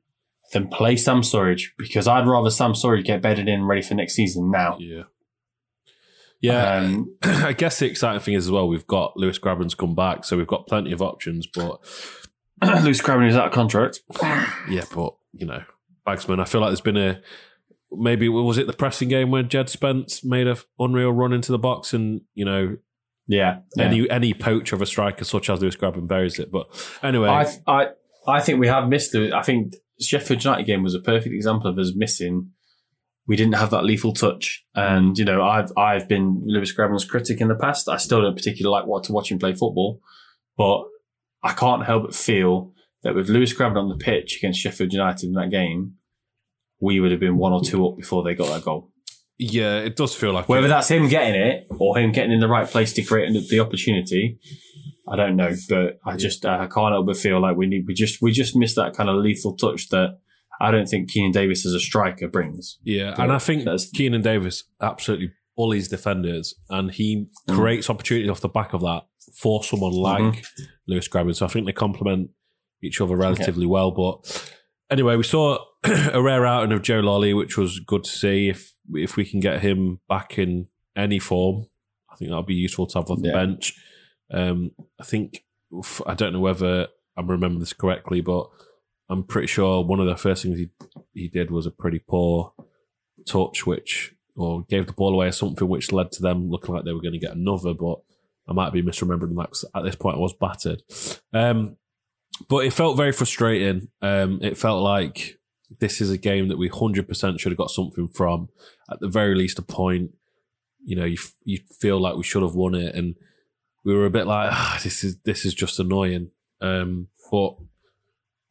[0.53, 4.13] then play Sam Surridge because I'd rather Sam Surridge get bedded in ready for next
[4.13, 4.77] season now.
[4.79, 5.03] Yeah.
[6.41, 9.95] Yeah, Um, I guess the exciting thing is as well, we've got Lewis Grabban's come
[9.95, 11.47] back, so we've got plenty of options.
[11.47, 11.79] But
[12.83, 14.01] Lewis Grabban is out of contract.
[14.69, 15.63] yeah, but you know,
[16.05, 17.21] Bagsman, I feel like there's been a
[17.97, 21.59] maybe was it the pressing game where Jed Spence made a unreal run into the
[21.59, 22.77] box, and you know,
[23.27, 23.85] Yeah, yeah.
[23.85, 26.51] any any poacher of a striker such as Lewis Grabban buries it.
[26.51, 26.67] But
[27.03, 27.87] anyway, I, I,
[28.27, 29.33] I think we have missed it.
[29.33, 32.51] I think Sheffield United game was a perfect example of us missing.
[33.27, 37.41] We didn't have that lethal touch, and you know, I've I've been Lewis Grabban's critic
[37.41, 37.89] in the past.
[37.89, 39.99] I still don't particularly like what to watch him play football,
[40.57, 40.83] but
[41.43, 42.71] I can't help but feel
[43.03, 45.93] that with Lewis Grabban on the pitch against Sheffield United in that game,
[46.81, 48.91] we would have been one or two up before they got that goal.
[49.37, 52.47] yeah, it does feel like Whether that's him getting it or him getting in the
[52.47, 54.39] right place to create the opportunity,
[55.07, 55.51] I don't know.
[55.69, 58.31] But I just uh, I can't help but feel like we need we just we
[58.31, 60.17] just missed that kind of lethal touch that
[60.61, 62.77] I don't think Keinan Davis as a striker brings.
[62.83, 67.55] Yeah, and I think That's- Keinan Davis absolutely bullies defenders, and he Mm.
[67.55, 69.03] creates opportunities off the back of that
[69.41, 70.43] for someone like
[70.87, 71.35] Lewis Grabban.
[71.35, 72.29] So I think they complement
[72.83, 73.91] each other relatively well.
[73.91, 74.51] But
[74.89, 75.57] anyway, we saw
[76.13, 78.49] a rare outing of Joe Lolley, which was good to see.
[78.49, 81.67] If if we can get him back in any form,
[82.11, 83.33] I think that'll be useful to have on the Yeah.
[83.33, 83.75] bench.
[84.31, 85.43] Um, I think
[86.05, 88.47] I don't know whether I'm remembering this correctly, but
[89.09, 90.69] I'm pretty sure one of the first things he
[91.13, 92.53] he did was a pretty poor
[93.25, 96.83] touch, which or gave the ball away or something, which led to them looking like
[96.83, 97.73] they were going to get another.
[97.73, 97.99] But
[98.47, 100.81] I might be misremembering that because at this point I was battered.
[101.33, 101.77] Um,
[102.49, 103.87] but it felt very frustrating.
[104.01, 105.39] Um, it felt like
[105.79, 108.49] this is a game that we 100% should have got something from.
[108.89, 110.11] At the very least, a point.
[110.83, 113.15] You know, you you feel like we should have won it, and
[113.83, 116.31] we were a bit like, ah, this is this is just annoying.
[116.61, 117.55] Um, but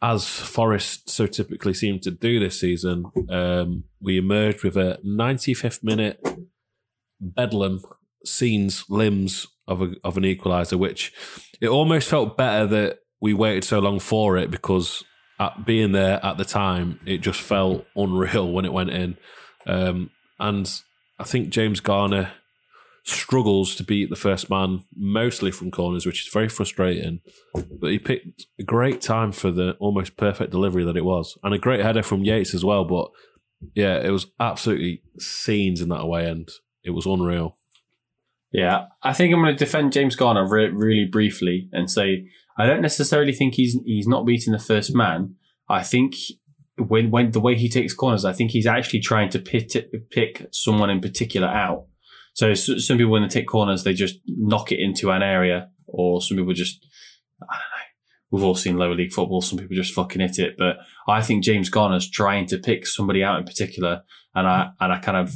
[0.03, 5.83] as Forest so typically seem to do this season, um, we emerged with a 95th
[5.83, 6.22] minute
[7.20, 7.81] bedlam
[8.24, 11.12] scenes limbs of a, of an equaliser, which
[11.61, 15.05] it almost felt better that we waited so long for it because
[15.38, 19.16] at being there at the time, it just felt unreal when it went in.
[19.66, 20.70] Um, and
[21.18, 22.33] I think James Garner
[23.05, 27.20] struggles to beat the first man mostly from corners, which is very frustrating.
[27.53, 31.55] But he picked a great time for the almost perfect delivery that it was, and
[31.55, 32.85] a great header from Yates as well.
[32.85, 33.11] But
[33.75, 36.49] yeah, it was absolutely scenes in that away end.
[36.83, 37.57] It was unreal.
[38.53, 42.67] Yeah, I think I'm going to defend James Garner re- really briefly and say I
[42.67, 45.37] don't necessarily think he's he's not beating the first man.
[45.69, 46.14] I think
[46.79, 49.75] when when the way he takes corners, I think he's actually trying to pit
[50.11, 51.87] pick someone in particular out.
[52.35, 55.71] So s- some people when they take corners, they just knock it into an area,
[55.87, 56.85] or some people just
[57.43, 57.69] I don't know.
[58.31, 59.40] We've all seen lower league football.
[59.40, 60.77] Some people just fucking hit it, but
[61.09, 64.03] I think James Garner's trying to pick somebody out in particular,
[64.35, 65.35] and I and I kind of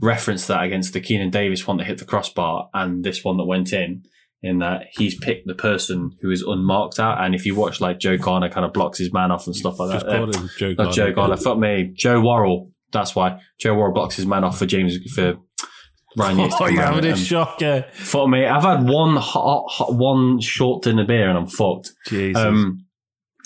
[0.00, 3.44] reference that against the Keinan Davis one that hit the crossbar and this one that
[3.44, 4.02] went in,
[4.42, 7.22] in that he's picked the person who is unmarked out.
[7.22, 9.78] And if you watch like Joe Garner kind of blocks his man off and stuff
[9.78, 10.10] like that.
[10.10, 10.92] him Joe Not Garner.
[10.92, 11.36] Joe Garner.
[11.36, 11.92] Fuck me.
[11.94, 12.70] Joe Worrell.
[12.92, 13.40] That's why.
[13.58, 15.36] Joe Worrell blocks his man off for James, for
[16.16, 16.56] Ryan Yates.
[16.58, 17.86] Oh, you're having a shocker.
[17.92, 18.46] Fuck me.
[18.46, 21.92] I've had one hot, hot, one short dinner beer and I'm fucked.
[22.06, 22.42] Jesus.
[22.42, 22.86] Um,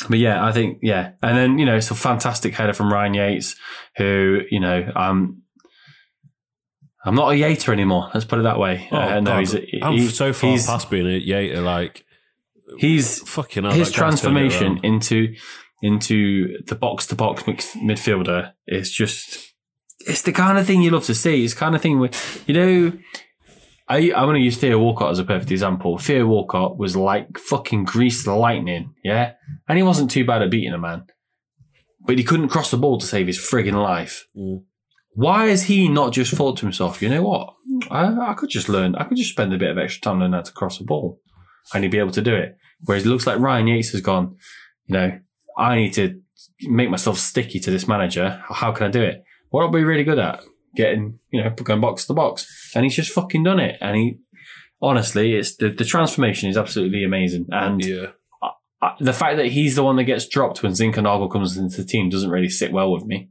[0.08, 3.14] but yeah, I think yeah, and then you know it's a fantastic header from Ryan
[3.14, 3.56] Yates,
[3.96, 5.42] who you know um,
[7.04, 8.10] I'm not a Yater anymore.
[8.14, 8.88] Let's put it that way.
[8.90, 9.58] oh, Uh, no, God.
[9.68, 11.62] he's I'm so far past being a Yater.
[11.62, 12.04] Like,
[12.78, 15.34] He's fucking hell, his that guy's turned it transformation into
[15.82, 19.52] into the box to box midfielder is just
[20.06, 21.44] it's the kind of thing you love to see.
[21.44, 22.10] It's the kind of thing where
[22.46, 22.92] you know.
[23.86, 25.98] I, I'm going to use Theo Walcott as a perfect example.
[25.98, 29.32] Theo Walcott was like fucking greased lightning, yeah?
[29.68, 31.04] And he wasn't too bad at beating a man.
[32.00, 34.26] But he couldn't cross the ball to save his frigging life.
[34.34, 34.62] Mm.
[35.14, 37.54] Why has he not just thought to himself, you know what?
[37.90, 40.34] I, I could just learn, I could just spend a bit of extra time learning
[40.34, 41.20] how to cross a ball
[41.72, 42.56] and he'd be able to do it.
[42.84, 44.36] Whereas it looks like Ryan Yates has gone,
[44.86, 45.18] you know,
[45.56, 46.20] I need to
[46.62, 48.42] make myself sticky to this manager.
[48.48, 49.22] How can I do it?
[49.50, 50.40] What I'll be really good at?
[50.74, 52.72] Getting, you know, going box to box.
[52.74, 53.76] And he's just fucking done it.
[53.80, 54.18] And he,
[54.82, 57.46] honestly, it's the, the transformation is absolutely amazing.
[57.50, 58.06] And Yeah.
[58.82, 61.86] I- the fact that he's the one that gets dropped when Zinkernagel comes into the
[61.86, 63.30] team doesn't really sit well with me.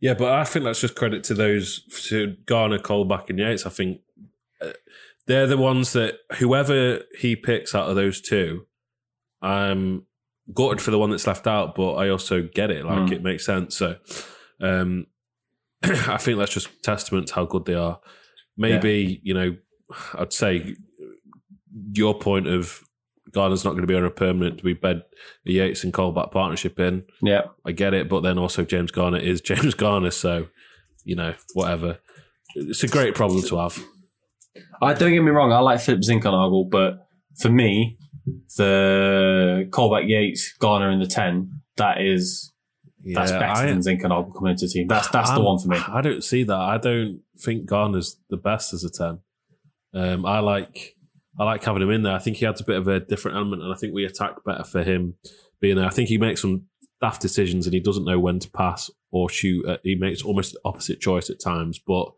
[0.00, 3.66] Yeah, but I think that's just credit to those to Garner, Colback, and Yates.
[3.66, 4.00] I think
[4.60, 4.72] uh,
[5.26, 8.66] they're the ones that whoever he picks out of those two,
[9.42, 10.06] I'm
[10.52, 12.84] gutted for the one that's left out, but I also get it.
[12.84, 13.12] Like Mm.
[13.12, 13.76] it makes sense.
[13.76, 13.96] So,
[14.60, 15.06] um,
[15.84, 18.00] I think that's just testament to how good they are.
[18.56, 19.56] Maybe you know,
[20.14, 20.74] I'd say
[21.92, 22.82] your point of
[23.32, 24.62] Garner's not going to be on a permanent.
[24.64, 25.02] We bed
[25.44, 27.04] Yates and Colback partnership in?
[27.22, 27.42] Yeah.
[27.64, 30.48] I get it, but then also James Garner is James Garner, so
[31.04, 31.98] you know, whatever.
[32.54, 33.78] It's a great problem to have.
[34.82, 37.06] I don't get me wrong, I like Philip Zinkernagel, but
[37.38, 37.96] for me,
[38.56, 42.52] the Colback Yates, Garner in the 10, that is
[43.14, 44.86] that's Yeah, better I- than Zinkernagel coming into the team.
[44.88, 45.78] That's that's the I'm- one for me.
[45.88, 46.54] I don't see that.
[46.54, 49.20] I don't think Garner's the best as a ten.
[49.94, 50.96] Um, I like
[51.40, 52.14] I like having him in there.
[52.14, 54.44] I think he adds a bit of a different element, and I think we attack
[54.44, 55.14] better for him
[55.60, 55.86] being there.
[55.86, 56.66] I think he makes some
[57.00, 59.64] daft decisions, and he doesn't know when to pass or shoot.
[59.82, 62.12] He makes almost the opposite choice at times, but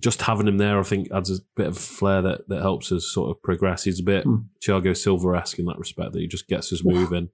[0.00, 3.06] just having him there, I think, adds a bit of flair that, that helps us
[3.12, 3.84] sort of progress.
[3.84, 4.36] He's a bit Hmm.
[4.62, 7.28] Tiago Silva esque in that respect, that he just gets us moving.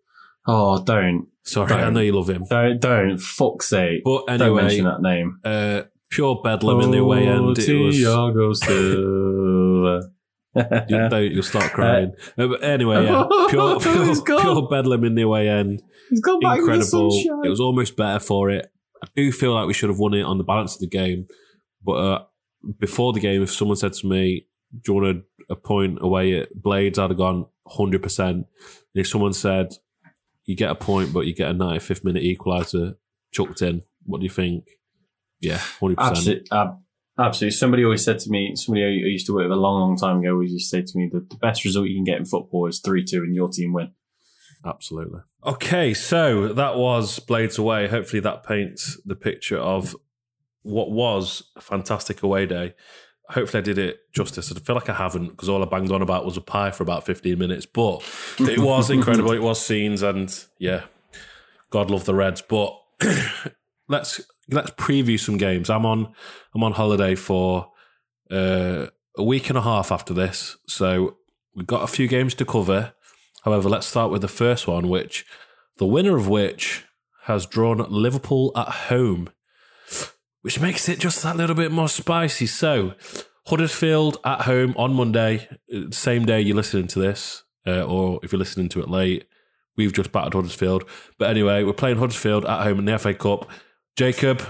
[0.47, 1.29] Oh, don't.
[1.45, 1.95] Sorry, I Don't.
[1.95, 2.45] know you love him.
[2.51, 3.19] Don't, don't.
[3.19, 4.03] Fuck's sake.
[4.05, 5.39] But don't mention that name.
[5.45, 7.55] uh, pure bedlam in the away end.
[7.57, 10.01] Tiago Silva.
[10.89, 12.13] You, don't, you'll start crying.
[12.37, 14.41] Uh, but anyway, yeah, pure, pure, He's gone.
[14.41, 15.83] pure bedlam in the away end.
[16.11, 17.11] He's gone back Incredible.
[17.11, 17.43] the.
[17.45, 18.71] It was almost better for it.
[19.03, 21.27] I do feel like we should have won it on the balance of the game.
[21.85, 22.25] But uh,
[22.79, 24.47] before the game, if someone said to me,
[24.83, 25.17] Do you want
[25.49, 26.99] a, a point away at Blades?
[26.99, 28.19] I'd have gone 100%.
[28.31, 28.45] And
[28.95, 29.75] if someone said,
[30.45, 32.97] You get a point, but you get a 95th minute equaliser,
[33.33, 33.83] chucked in.
[34.05, 34.65] What do you think?
[35.41, 36.17] Yeah, hundred percent.
[36.17, 36.49] Absolutely.
[36.51, 36.73] Uh,
[37.19, 37.57] absolutely.
[37.57, 40.21] Somebody always said to me, somebody I used to work with a long, long time
[40.21, 42.25] ago, always used to say to me that the best result you can get in
[42.25, 43.93] football is 3 2 and your team win.
[44.65, 45.21] Absolutely.
[45.45, 47.89] Okay, so that was Blades Away.
[47.89, 49.95] Hopefully, that paints the picture of
[50.63, 52.75] what was a fantastic away day.
[53.31, 54.51] Hopefully, I did it justice.
[54.51, 56.83] I feel like I haven't because all I banged on about was a pie for
[56.83, 58.03] about 15 minutes, but
[58.41, 59.33] it was incredible.
[59.33, 60.85] It was scenes, and yeah,
[61.71, 62.43] God love the Reds.
[62.43, 62.77] But
[63.89, 64.21] let's
[64.51, 65.71] let's preview some games.
[65.71, 66.13] I'm on
[66.55, 67.71] I'm on holiday for
[68.31, 71.17] uh, a week and a half after this, so
[71.55, 72.93] we've got a few games to cover.
[73.45, 75.25] However, let's start with the first one, which
[75.79, 76.85] the winner of which
[77.25, 79.31] has drawn Liverpool at home,
[80.43, 82.47] which makes it just that little bit more spicy.
[82.47, 82.95] So,
[83.47, 85.49] Huddersfield at home on Monday,
[85.91, 89.27] same day you're listening to this, uh, or if you're listening to it late,
[89.77, 90.85] we've just battered Huddersfield.
[91.19, 93.49] But anyway, we're playing Huddersfield at home in the FA Cup.
[93.99, 94.45] Jacob,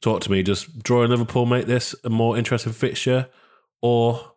[0.00, 0.42] talk to me.
[0.42, 3.28] Does drawing Liverpool make this a more interesting fixture,
[3.80, 4.32] or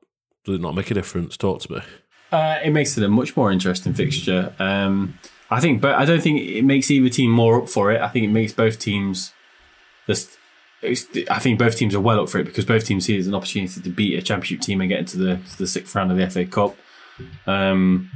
[0.45, 1.35] does it not make a difference?
[1.35, 1.79] Talk to me.
[2.31, 4.53] Uh, it makes it a much more interesting fixture.
[4.59, 5.17] Um,
[5.49, 8.01] I think, but I don't think it makes either team more up for it.
[8.01, 9.33] I think it makes both teams
[10.05, 10.37] just.
[10.83, 13.27] I think both teams are well up for it because both teams see it as
[13.27, 16.17] an opportunity to beat a championship team and get into the the sixth round of
[16.17, 16.75] the FA Cup.
[17.47, 18.11] Um,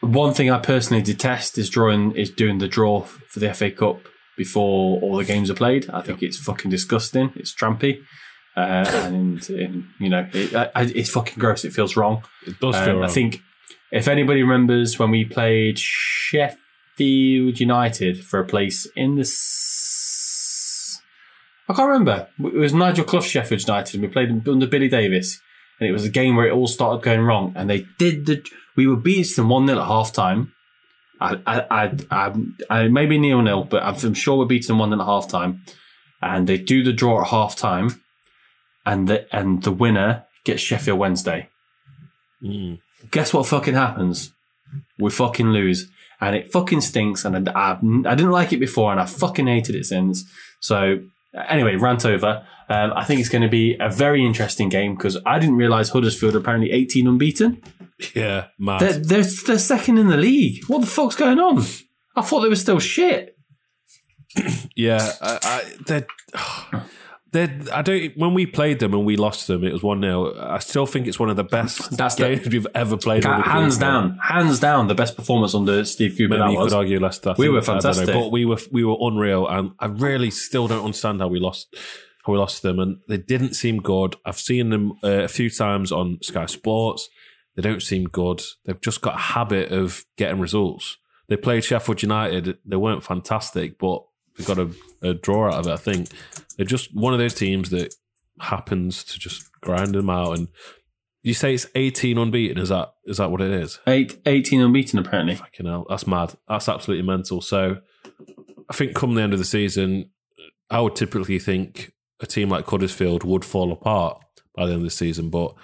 [0.00, 4.00] one thing I personally detest is drawing is doing the draw for the FA Cup
[4.36, 5.88] before all the games are played.
[5.90, 7.32] I think it's fucking disgusting.
[7.36, 8.02] It's trampy.
[8.56, 11.64] Uh, and, and, you know it, I, it's fucking gross.
[11.64, 12.22] It feels wrong.
[12.46, 13.04] It does feel Um, wrong.
[13.04, 13.40] I think
[13.92, 19.22] if anybody remembers when we played Sheffield United for a place in the.
[19.22, 21.00] S-
[21.68, 22.28] I can't remember.
[22.38, 23.94] It was Nigel Clough Sheffield United.
[23.94, 25.40] and We played under Billy Davies,
[25.80, 27.52] and it was a game where it all started going wrong.
[27.56, 28.42] And they did the.
[28.76, 30.52] We were beating them one 0 at half time.
[31.20, 32.32] I, I, I, I,
[32.68, 35.62] I maybe nil nil, but I'm sure we're beating them one 0 at half time.
[36.22, 38.02] And they do the draw at half time,
[38.84, 41.48] and the and the winner gets Sheffield Wednesday
[42.44, 42.78] Mm.
[43.10, 44.32] guess what fucking happens?
[44.98, 45.88] We fucking lose.
[46.20, 47.24] And it fucking stinks.
[47.24, 50.24] And I, I, I didn't like it before and I fucking hated it since.
[50.60, 50.98] So,
[51.48, 52.46] anyway, rant over.
[52.68, 55.90] Um, I think it's going to be a very interesting game because I didn't realize
[55.90, 57.62] Huddersfield are apparently 18 unbeaten.
[58.14, 58.80] Yeah, mad.
[58.80, 60.64] They're, they're, they're second in the league.
[60.66, 61.58] What the fuck's going on?
[62.14, 63.36] I thought they were still shit.
[64.74, 66.06] Yeah, I, I, they're,
[67.32, 68.12] they're, I don't.
[68.16, 71.06] When we played them and we lost them, it was one 0 I still think
[71.06, 73.24] it's one of the best That's the- games we've ever played.
[73.24, 76.72] Hands down, hands down, the best performance under Steve Cooper Maybe you was.
[76.72, 77.34] could argue Leicester.
[77.38, 78.14] We think- were don't know, fantastic.
[78.14, 81.74] but we were we were unreal, and I really still don't understand how we lost
[82.26, 84.16] how we lost them, and they didn't seem good.
[84.26, 87.08] I've seen them uh, a few times on Sky Sports.
[87.56, 88.42] They don't seem good.
[88.64, 90.98] They've just got a habit of getting results.
[91.28, 92.58] They played Sheffield United.
[92.64, 94.04] They weren't fantastic, but
[94.36, 94.70] they got a,
[95.02, 95.72] a draw out of it.
[95.72, 96.08] I think
[96.56, 97.94] they're just one of those teams that
[98.40, 100.38] happens to just grind them out.
[100.38, 100.48] And
[101.22, 102.58] you say it's eighteen unbeaten.
[102.58, 103.80] Is that is that what it is?
[103.86, 105.36] Eight, 18 unbeaten, apparently.
[105.36, 106.34] Fucking hell, that's mad.
[106.48, 107.40] That's absolutely mental.
[107.40, 107.78] So
[108.68, 110.10] I think come the end of the season,
[110.70, 114.20] I would typically think a team like Huddersfield would fall apart
[114.54, 115.30] by the end of the season.
[115.30, 115.54] But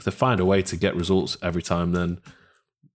[0.00, 2.20] if they find a way to get results every time, then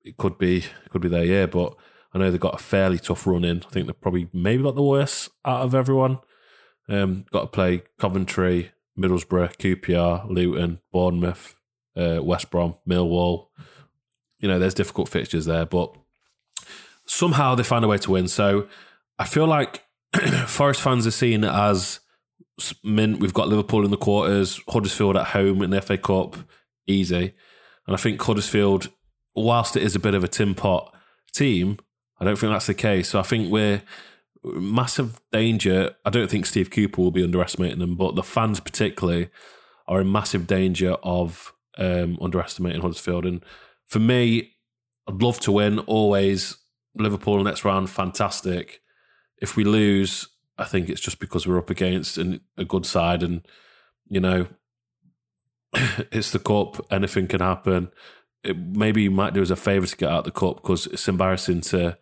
[0.04, 1.46] it could be could be their year.
[1.46, 1.76] But
[2.12, 3.64] I know they've got a fairly tough run in.
[3.64, 6.18] I think they've probably maybe got the worst out of everyone.
[6.90, 11.60] Um, got to play Coventry, Middlesbrough, QPR, Luton, Bournemouth,
[11.96, 13.50] uh, West Brom, Millwall.
[14.40, 15.96] You know, there's difficult fixtures there, but
[17.06, 18.28] somehow they find a way to win.
[18.28, 18.68] So
[19.20, 19.84] I feel like
[20.48, 22.00] Forest fans are seen as
[22.84, 23.20] mint.
[23.20, 26.36] We've got Liverpool in the quarters, Huddersfield at home in the FA Cup,
[26.88, 27.34] easy.
[27.88, 28.90] And I think Huddersfield,
[29.36, 30.94] whilst it is a bit of a tin pot
[31.34, 31.78] team,
[32.20, 33.10] I don't think that's the case.
[33.10, 33.82] So I think we're
[34.44, 35.96] massive danger.
[36.06, 39.30] I don't think Steve Cooper will be underestimating them, but the fans particularly
[39.88, 43.26] are in massive danger of um, underestimating Huddersfield.
[43.26, 43.44] And
[43.86, 44.54] for me,
[45.08, 46.58] I'd love to win always.
[46.96, 48.82] Liverpool next round, fantastic.
[49.42, 53.22] If we lose, I think it's just because we're up against an, a good side,
[53.22, 53.46] and
[54.08, 54.48] you know,
[56.12, 56.86] it's the cup.
[56.92, 57.90] Anything can happen.
[58.44, 61.08] It, maybe you might do us a favour to get out the cup because it's
[61.08, 61.98] embarrassing to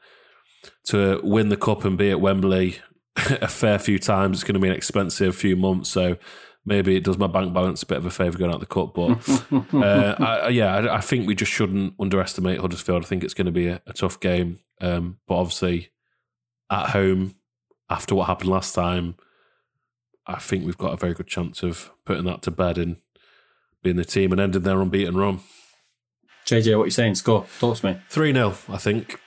[0.86, 2.78] to win the cup and be at Wembley
[3.16, 4.38] a fair few times.
[4.38, 6.18] It's going to be an expensive few months, so
[6.66, 8.94] maybe it does my bank balance a bit of a favour going out the cup.
[8.94, 13.04] But uh, I, yeah, I, I think we just shouldn't underestimate Huddersfield.
[13.04, 15.90] I think it's going to be a, a tough game, um, but obviously
[16.70, 17.36] at home
[17.90, 19.16] after what happened last time,
[20.26, 22.98] I think we've got a very good chance of putting that to bed and
[23.84, 25.42] being the team and ending their unbeaten run.
[26.46, 27.16] JJ, what are you saying?
[27.16, 27.46] Score.
[27.60, 28.02] Talk to me.
[28.10, 29.20] 3 0, I think.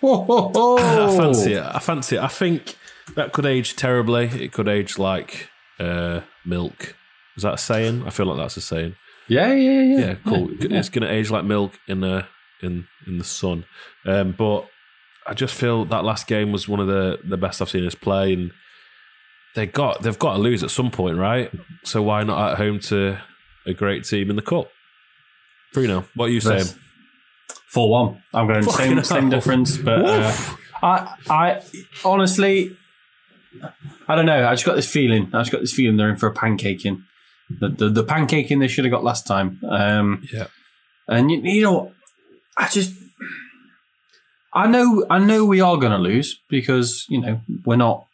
[0.00, 1.64] Whoa, I fancy it.
[1.64, 2.22] I fancy it.
[2.22, 2.76] I think
[3.14, 4.26] that could age terribly.
[4.26, 6.94] It could age like uh, milk.
[7.36, 8.04] Is that a saying?
[8.06, 8.94] I feel like that's a saying.
[9.28, 9.98] Yeah, yeah, yeah.
[9.98, 10.48] Yeah, cool.
[10.60, 12.26] It's going to age like milk in the
[12.62, 13.64] in in the sun.
[14.06, 14.68] Um, but
[15.26, 17.94] I just feel that last game was one of the the best I've seen us
[17.94, 18.52] play, and
[19.54, 21.50] they got they've got to lose at some point, right?
[21.84, 23.18] So why not at home to
[23.66, 24.68] a great team in the cup?
[25.72, 26.66] Bruno, what are you saying?
[27.68, 28.22] Four one.
[28.32, 29.04] I'm going Fucking same hell.
[29.04, 30.32] same difference, but uh,
[30.82, 31.62] I I
[32.04, 32.76] honestly
[34.08, 34.46] I don't know.
[34.46, 35.30] I just got this feeling.
[35.34, 37.02] I just got this feeling they're in for a pancaking.
[37.50, 39.60] The the, the pancaking they should have got last time.
[39.68, 40.46] Um, Yeah.
[41.08, 41.92] and you, you know, what?
[42.56, 42.94] I just
[44.52, 48.06] I know I know we are going to lose because you know we're not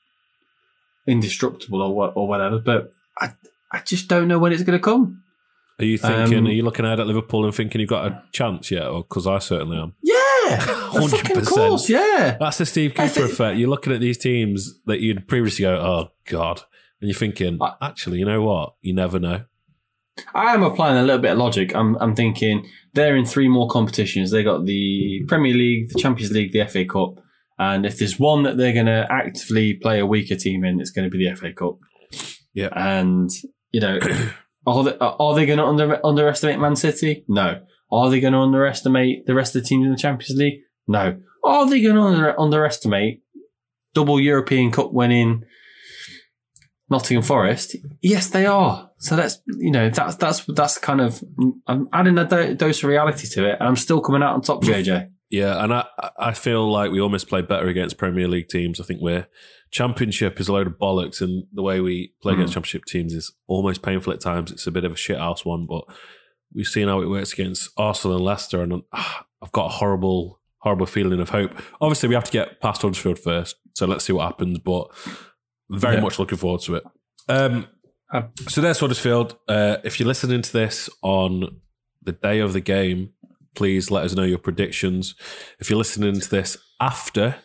[1.07, 2.59] indestructible or what or whatever.
[2.59, 3.33] But I
[3.71, 5.23] I just don't know when it's going to come.
[5.79, 6.39] Are you thinking?
[6.39, 8.87] Um, are you looking ahead at Liverpool and thinking you've got a chance yet?
[8.87, 9.95] Or because I certainly am.
[10.03, 10.13] Yeah,
[10.93, 11.89] 100%.
[11.89, 12.37] Yeah.
[12.39, 13.59] That's the Steve Cooper think- effect.
[13.59, 16.63] You're looking at these teams that you'd previously go, "Oh God,"
[17.01, 18.75] and you're thinking, "Actually, you know what?
[18.81, 19.45] You never know."
[20.35, 21.75] I am applying a little bit of logic.
[21.75, 24.31] I'm, I'm thinking they're in three more competitions.
[24.31, 27.15] They got the Premier League, the Champions League, the FA Cup,
[27.59, 30.91] and if there's one that they're going to actively play a weaker team in, it's
[30.91, 31.79] going to be the FA Cup.
[32.53, 32.69] Yeah.
[32.77, 33.31] and
[33.73, 33.99] you know,
[34.67, 37.25] are they, are they going to under, underestimate Man City?
[37.29, 37.61] No.
[37.91, 40.61] Are they going to underestimate the rest of the teams in the Champions League?
[40.87, 41.19] No.
[41.45, 43.23] Are they going to under, underestimate
[43.95, 45.45] double European Cup winning
[46.89, 47.77] Nottingham Forest?
[48.01, 48.91] Yes, they are.
[48.99, 51.23] So that's you know that's that's that's kind of
[51.67, 54.43] I'm adding a do- dose of reality to it, and I'm still coming out on
[54.43, 55.11] top, JJ.
[55.33, 55.87] Yeah, and I
[56.19, 58.79] I feel like we almost play better against Premier League teams.
[58.81, 59.27] I think we're
[59.71, 62.55] Championship is a load of bollocks, and the way we play against Mm.
[62.57, 64.53] Championship teams is almost painful at times.
[64.53, 65.85] It's a bit of a shithouse one, but
[66.55, 70.41] we've seen how it works against Arsenal and Leicester, and ah, I've got a horrible,
[70.59, 71.53] horrible feeling of hope.
[71.81, 74.59] Obviously, we have to get past Huddersfield first, so let's see what happens.
[74.59, 74.89] But
[75.71, 76.03] very Yeah.
[76.03, 76.85] much looking forward to it.
[77.29, 77.67] Um,
[78.13, 79.39] Uh, so there's Huddersfield.
[79.49, 81.63] Uh, if you're listening to this on
[82.03, 83.15] the day of the game,
[83.55, 85.15] please let us know your predictions.
[85.59, 87.37] If you're listening to this after,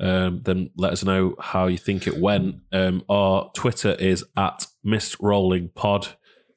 [0.00, 2.56] um, then let us know how you think it went.
[2.72, 6.08] Um, our Twitter is at Miss Rolling Pod.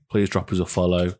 [0.09, 1.13] Please drop us a follow.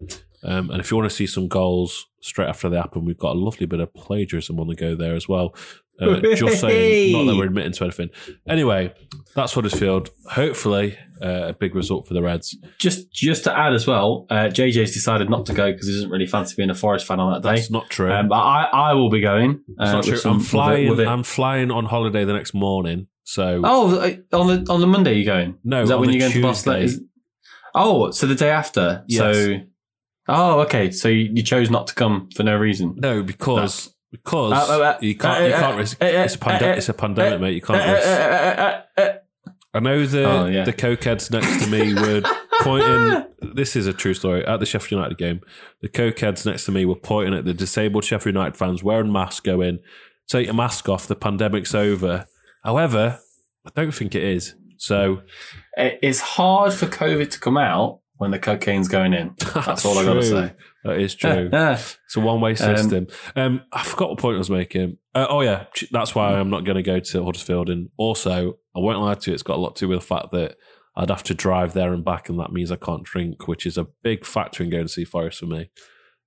[0.44, 3.36] Um, and if you want to see some goals straight after they happen, we've got
[3.36, 5.56] a lovely bit of plagiarism on the go there as well.
[6.02, 8.10] Uh, just saying, not that we're admitting to anything.
[8.48, 8.94] Anyway,
[9.36, 10.10] that's Huddersfield.
[10.32, 12.58] Hopefully, uh, a big result for the Reds.
[12.80, 16.10] Just just to add as well, uh, JJ's decided not to go because he doesn't
[16.10, 17.56] really fancy being a Forest fan on that day.
[17.56, 18.12] That's not true.
[18.12, 19.62] Um, but I, I will be going.
[19.80, 20.18] Uh, not true.
[20.18, 20.90] some- I'm with it- flying.
[20.90, 23.08] with it- I'm flying on holiday the next morning.
[23.24, 25.58] So Oh, uh, on the on the Monday you're going?
[25.64, 26.82] no, Is that on when the you're going to Barcelona?
[26.82, 26.98] Tuesday.
[27.04, 27.04] Is-
[27.74, 29.04] oh, so the day after.
[29.08, 29.20] Yes.
[29.36, 29.58] So,
[30.28, 30.92] oh, okay.
[30.92, 32.96] So you, you chose not to come for no reason.
[32.98, 35.44] No, because because Uh, uh, uh, you can't.
[35.44, 36.02] uh, you uh, can't risk.
[36.02, 37.54] uh, uh, It's a, pande- uh, it's a pandemic, mate.
[37.56, 38.08] You can't risk.
[38.08, 39.14] uh, uh, uh, uh,
[39.74, 40.64] I know the Oh, yeah.
[40.64, 42.22] the cokeheads next to me were
[42.62, 43.26] pointing.
[43.54, 44.46] This is a true story.
[44.46, 45.42] At the Sheffield United game,
[45.82, 49.42] the cokeheads next to me were pointing at the disabled Sheffield United fans wearing masks,
[49.42, 49.80] going,
[50.30, 51.08] "Take your mask off.
[51.08, 52.26] The pandemic's over."
[52.64, 53.20] However,
[53.66, 54.56] I don't think it is.
[54.78, 55.22] So
[55.78, 59.36] It's hard for COVID to come out when the cocaine's going in.
[59.54, 60.54] That's all I got to say.
[60.86, 61.50] That is true.
[62.06, 63.08] It's a one way system.
[63.36, 64.98] Um, I forgot what point I was making.
[65.14, 67.70] Uh, oh yeah, that's why I'm not going to go to Huddersfield.
[67.70, 70.06] And also, I won't lie to you, it's got a lot to do with the
[70.06, 70.58] fact that
[70.96, 73.78] I'd have to drive there and back, and that means I can't drink, which is
[73.78, 75.70] a big factor in going to see Forest for me.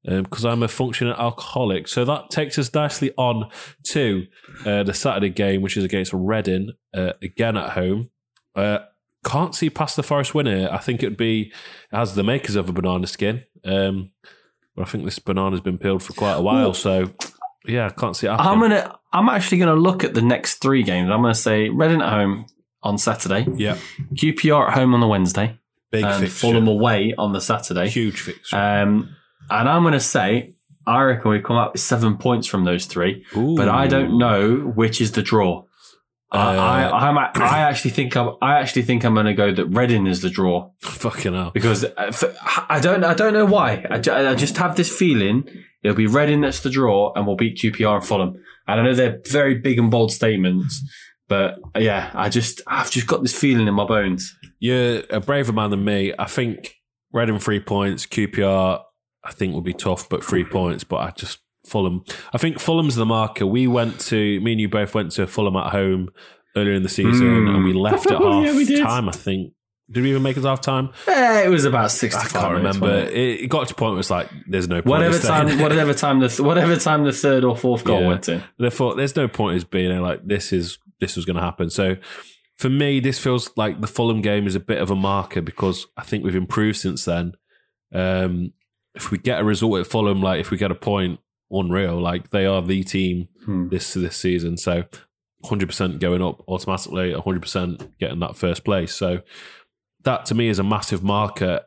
[0.04, 1.86] Because I'm a functioning alcoholic.
[1.88, 3.50] So that takes us nicely on
[3.88, 4.26] to
[4.64, 8.10] uh, the Saturday game, which is against Reading, uh, again at home.
[8.54, 8.78] Uh,
[9.24, 10.68] can't see past the Forest winner.
[10.70, 11.52] I think it would be,
[11.92, 13.44] as the makers of a banana skin.
[13.64, 14.12] Um,
[14.80, 16.74] I think this banana's been peeled for quite a while.
[16.74, 17.10] So,
[17.66, 18.52] yeah, I can't see it happening.
[18.52, 18.98] I'm gonna.
[19.12, 21.10] I'm actually gonna look at the next three games.
[21.10, 22.46] I'm gonna say Reading at home
[22.82, 23.78] on Saturday, yeah,
[24.14, 25.58] QPR at home on the Wednesday,
[25.90, 26.38] big and fixture.
[26.38, 27.88] Fulham away on the Saturday.
[27.88, 28.56] Huge fixture.
[28.56, 29.16] Um,
[29.50, 30.54] and I'm gonna say
[30.86, 34.56] I reckon we come out with seven points from those three, but I don't know
[34.74, 35.64] which is the draw.
[36.30, 39.52] I, Uh, I, I'm, I actually think I'm, I actually think I'm going to go
[39.52, 41.50] that Reading is the draw Fucking hell.
[41.52, 42.34] because uh,
[42.68, 45.48] I don't I don't know why I, I just have this feeling
[45.82, 48.34] it'll be Reading that's the draw and we'll beat QPR and Fulham.
[48.66, 50.82] And I know they're very big and bold statements,
[51.28, 54.36] but uh, yeah, I just I've just got this feeling in my bones.
[54.58, 56.12] You're a braver man than me.
[56.18, 56.74] I think
[57.10, 58.82] Reading three points, QPR,
[59.24, 60.84] I think will be tough, but three points.
[60.84, 62.04] But I just Fulham.
[62.32, 63.46] I think Fulham's the marker.
[63.46, 66.08] We went to me and you both went to Fulham at home
[66.56, 67.54] earlier in the season, Mm.
[67.54, 69.08] and we left at half yeah, time.
[69.08, 69.52] I think
[69.90, 70.90] Did we even make it half time?
[71.06, 72.20] Eh, it was about sixty.
[72.20, 72.90] I can't remember.
[72.90, 74.86] It, it got to a point where it's like, there's no point.
[74.86, 78.08] Whatever time, whatever time the th- whatever time the third or fourth goal Yeah.
[78.08, 78.42] went in.
[78.60, 79.98] I thought, there's no point in us being.
[80.00, 81.70] Like this is this was going to happen.
[81.70, 81.96] So
[82.56, 85.86] for me, this feels like the Fulham game is a bit of a marker because
[85.96, 87.34] I think we've improved since then.
[87.94, 88.52] Um,
[88.94, 91.20] if we get a result at Fulham, like if we get a point,
[91.50, 92.00] unreal.
[92.00, 93.68] Like they are the team Hmm.
[93.68, 94.56] this this season.
[94.56, 94.84] So
[95.44, 98.94] 100% going up automatically, 100% getting that first place.
[98.94, 99.20] So
[100.04, 101.60] that to me is a massive marker.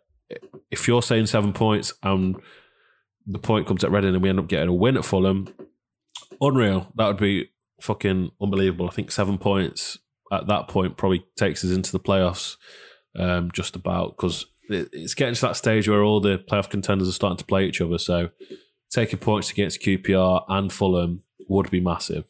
[0.70, 2.36] If you're saying seven points and
[3.26, 5.48] the point comes at Reading and we end up getting a win at Fulham,
[6.40, 6.92] unreal.
[6.96, 7.50] That would be
[7.82, 8.88] fucking unbelievable.
[8.88, 9.98] I think seven points
[10.32, 12.58] at that point probably takes us into the playoffs
[13.18, 17.14] um, just about because it's getting to that stage where all the playoff contenders are
[17.14, 17.98] starting to play each other.
[17.98, 18.30] So
[18.92, 22.26] taking points against QPR and Fulham would be massive.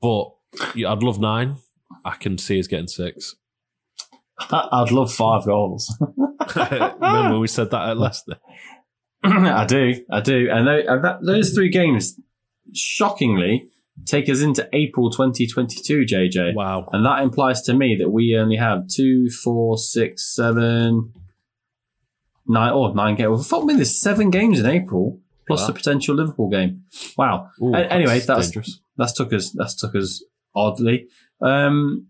[0.00, 0.30] But
[0.74, 1.56] yeah, I'd love nine.
[2.04, 3.34] I can see us getting six.
[4.50, 5.94] I'd love five goals.
[6.56, 8.38] Remember we said that at Leicester?
[9.22, 12.18] I do, I do, and tho- and that, those three games,
[12.74, 13.68] shockingly,
[14.06, 16.54] take us into April 2022, JJ.
[16.54, 16.88] Wow.
[16.92, 21.12] And that implies to me that we only have two, four, six, seven,
[22.46, 23.28] nine, or nine games.
[23.28, 25.20] Well, fuck me, there's seven games in April
[25.50, 25.66] plus Wow.
[25.68, 26.82] the potential Liverpool game.
[27.18, 27.48] Wow.
[27.62, 28.80] Ooh, A- anyway, that's dangerous.
[28.96, 30.22] that's took us that's took us
[30.54, 31.06] oddly.
[31.42, 32.06] Um,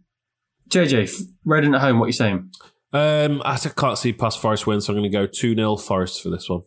[0.68, 1.98] JJ, f- Reading at home.
[1.98, 2.50] What are you saying?
[2.92, 6.22] Um, I can't see past Forest win, so I'm going to go 2 0 Forest
[6.22, 6.62] for this one.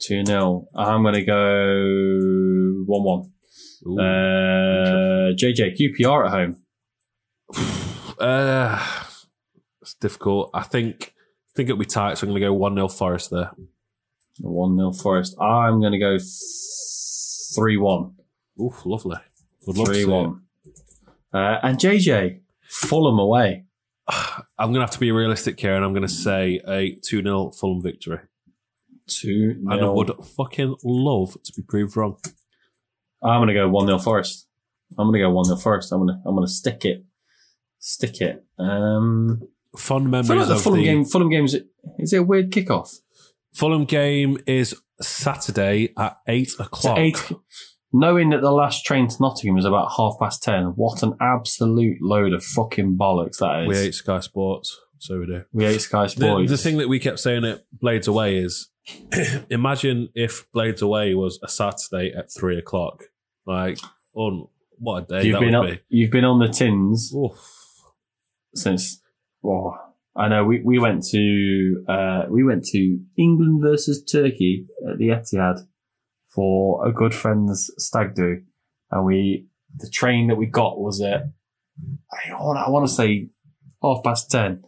[0.00, 3.32] Two 0 I'm going to go one one.
[3.86, 4.00] Ooh.
[4.00, 6.56] Uh, JJ, QPR at home.
[8.18, 8.82] Uh,
[9.82, 10.48] it's difficult.
[10.54, 13.30] I think I think it'll be tight, so I'm going to go 1 0 Forest
[13.30, 13.50] there.
[14.40, 15.40] One 0 Forest.
[15.40, 16.18] I'm going to go
[17.54, 18.14] three one.
[18.60, 19.16] Oof, lovely.
[19.66, 20.42] Would love to Three one.
[21.32, 23.64] Uh, and JJ, Fulham away.
[24.08, 27.22] I'm going to have to be realistic here, and I'm going to say a 2
[27.22, 28.20] 0 Fulham victory.
[29.06, 32.18] Two And I would fucking love to be proved wrong.
[33.22, 34.46] I'm going to go one 0 Forest.
[34.98, 35.92] I'm going to go one 0 Forest.
[35.92, 37.04] I'm going to I'm going to stick it.
[37.78, 38.44] Stick it.
[38.58, 41.04] Um, Fond I feel memories like the Fulham the game.
[41.04, 41.54] Fulham games.
[41.98, 43.00] Is it a weird kickoff?
[43.56, 46.98] Fulham game is Saturday at 8 o'clock.
[46.98, 47.32] eight.
[47.92, 51.96] Knowing that the last train to Nottingham is about half past ten, what an absolute
[52.02, 53.68] load of fucking bollocks that is.
[53.68, 55.44] We hate Sky Sports, so we do.
[55.52, 56.50] We hate Sky Sports.
[56.50, 58.68] the thing that we kept saying at Blades Away is
[59.50, 63.04] imagine if Blades Away was a Saturday at three o'clock.
[63.46, 63.78] Like,
[64.12, 64.48] on
[64.78, 67.14] what a day you've that been would on, you've been on the tins.
[67.14, 67.38] Oof.
[68.54, 69.00] since.
[69.42, 69.74] Oh,
[70.18, 70.44] I know.
[70.44, 75.60] We, we went to uh, we went to England versus Turkey at the Etihad
[76.34, 78.42] for a good friend's stag do,
[78.90, 79.46] and we
[79.76, 81.22] the train that we got was at
[82.12, 83.28] I want I want to say
[83.82, 84.62] half past ten,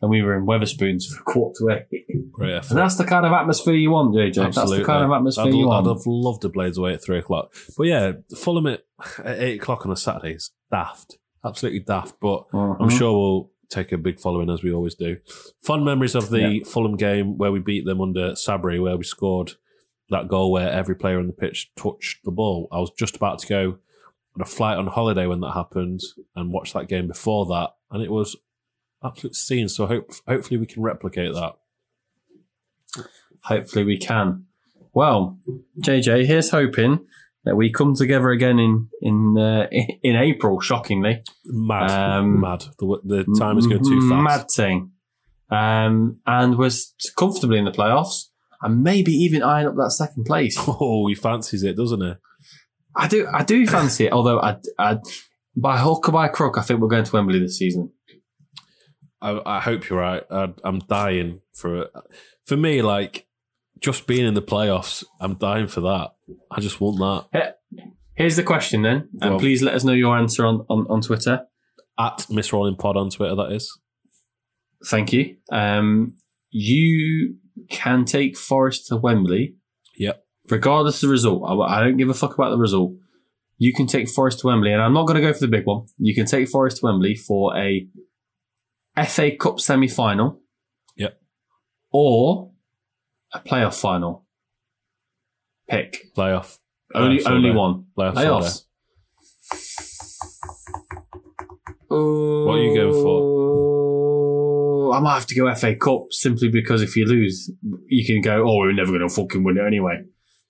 [0.00, 2.06] and we were in Wetherspoons for a quarter to eight.
[2.32, 2.70] Great effort.
[2.70, 4.34] And that's the kind of atmosphere you want, JJ.
[4.34, 4.78] That's Absolutely.
[4.80, 5.86] the kind of atmosphere I'd, you want.
[5.86, 7.54] I'd have loved a Blades Away at three o'clock.
[7.76, 8.82] But yeah, Fulham at,
[9.24, 11.18] at eight o'clock on a Saturday is daft.
[11.44, 12.16] Absolutely daft.
[12.20, 12.98] But I'm Mhm.
[12.98, 15.16] sure we'll take a big following as we always do.
[15.60, 19.52] Fun memories of the Fulham game where we beat them under Sabri, where we scored
[20.10, 22.68] that goal where every player on the pitch touched the ball.
[22.70, 23.78] I was just about to go
[24.34, 26.00] on a flight on holiday when that happened
[26.36, 28.36] and watch that game before that, and it was
[29.02, 29.68] absolute scene.
[29.68, 31.56] So hope hopefully we can replicate that.
[33.44, 34.46] Hopefully we can.
[34.94, 35.38] Well,
[35.80, 37.06] JJ, here's hoping
[37.44, 39.66] that we come together again in in uh,
[40.02, 40.60] in April.
[40.60, 42.64] Shockingly, Mad, Um, mad.
[42.78, 44.22] The, the time is going too fast.
[44.22, 44.90] Mad thing,
[45.50, 46.70] um, and we're
[47.16, 48.26] comfortably in the playoffs,
[48.62, 50.56] and maybe even eyeing up that second place.
[50.68, 52.12] Oh, he fancies it, doesn't he?
[52.94, 54.12] I do, I do fancy it.
[54.12, 54.98] Although I, I,
[55.56, 57.90] by hook or by crook, I think we're going to Wembley this season.
[59.22, 60.22] I, I hope you're right.
[60.30, 61.90] I, I'm dying for it.
[62.44, 63.26] For me, like
[63.82, 66.12] just being in the playoffs, I'm dying for that.
[66.50, 66.98] I just want
[67.32, 67.58] that.
[68.14, 71.46] Here's the question then, and please let us know your answer on, on, on Twitter.
[71.98, 73.78] At Miss Rolling Pod on Twitter, that is.
[74.86, 75.36] Thank you.
[75.50, 76.16] Um,
[76.50, 77.36] you
[77.70, 79.56] can take Forest to Wembley.
[79.96, 80.24] Yep.
[80.48, 81.42] Regardless of the result.
[81.46, 82.92] I, I don't give a fuck about the result.
[83.58, 85.66] You can take Forest to Wembley, and I'm not going to go for the big
[85.66, 85.86] one.
[85.98, 87.86] You can take Forest to Wembley for a
[89.06, 90.40] FA Cup semi final.
[90.96, 91.20] Yep.
[91.92, 92.51] Or
[93.32, 94.24] a playoff final.
[95.68, 96.14] Pick.
[96.14, 96.58] Playoff.
[96.94, 97.86] Only Playoffs all only one.
[97.96, 98.64] Playoffs.
[101.90, 103.32] all What are you going for?
[104.84, 107.50] Oh, I might have to go FA Cup simply because if you lose,
[107.86, 110.02] you can go, "Oh, we're never going to fucking win it anyway."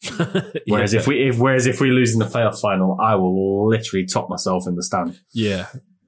[0.66, 1.01] Whereas yeah.
[1.01, 4.28] if we if whereas if we lose in the playoff final, I will literally top
[4.28, 5.20] myself in the stand.
[5.33, 5.66] Yeah.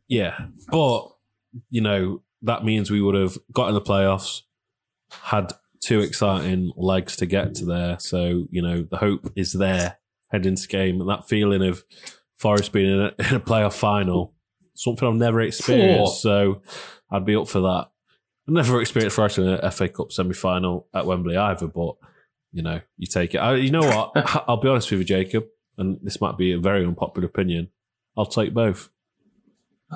[0.09, 0.47] Yeah.
[0.69, 1.09] But,
[1.71, 4.43] you know, that means we would have got in the playoffs,
[5.23, 5.53] had
[5.85, 7.99] two exciting legs to get to there.
[7.99, 9.99] So you know the hope is there
[10.31, 11.85] heading into game, and that feeling of
[12.37, 14.35] Forest being in a, in a playoff final,
[14.75, 16.23] something I've never experienced.
[16.23, 16.63] So
[17.11, 17.91] I'd be up for that.
[18.49, 21.97] I've never experienced Forest in a FA Cup semi final at Wembley either, but
[22.53, 23.39] you know you take it.
[23.39, 24.45] I, you know what?
[24.49, 27.71] I'll be honest with you, Jacob, and this might be a very unpopular opinion.
[28.17, 28.91] I'll take both.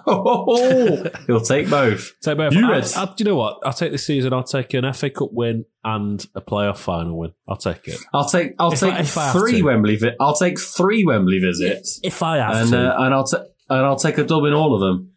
[0.07, 2.13] Oh, he'll take both.
[2.23, 2.53] Take both.
[2.55, 3.59] You I, I, do you know what?
[3.65, 4.33] I'll take this season.
[4.33, 7.33] I'll take an FA Cup win and a playoff final win.
[7.49, 7.99] I'll take it.
[8.13, 9.63] I'll take I'll If take I have three.
[9.63, 9.97] Wembley.
[9.97, 13.45] Vi- I'll take three Wembley visits, If I have and to, uh, and I'll ta-
[13.71, 15.13] and I'll take a dub in all of them.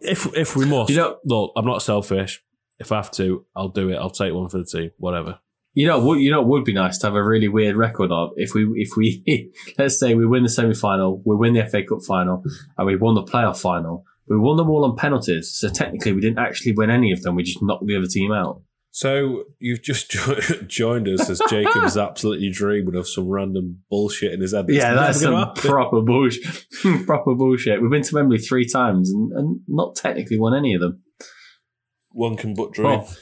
[0.00, 2.42] if if we must, You know- look, I'm not selfish.
[2.78, 3.96] If I have to, I'll do it.
[3.96, 4.90] I'll take one for the team.
[4.98, 5.40] Whatever.
[5.74, 8.30] You know, what you know, would be nice to have a really weird record of
[8.36, 11.82] if we if we let's say we win the semi final, we win the FA
[11.84, 12.42] Cup final,
[12.76, 14.04] and we won the playoff final.
[14.28, 17.34] We won them all on penalties, so technically we didn't actually win any of them.
[17.34, 18.62] We just knocked the other team out.
[18.90, 24.32] So you've just jo- joined us as Jacob is absolutely dreaming of some random bullshit
[24.32, 24.66] in his head.
[24.68, 25.70] yeah, that's some happen.
[25.70, 26.66] proper bullshit.
[27.06, 27.80] proper bullshit.
[27.80, 31.02] We've been to Wembley three times and, and not technically won any of them.
[32.10, 32.88] one can but dream.
[32.88, 33.16] Well,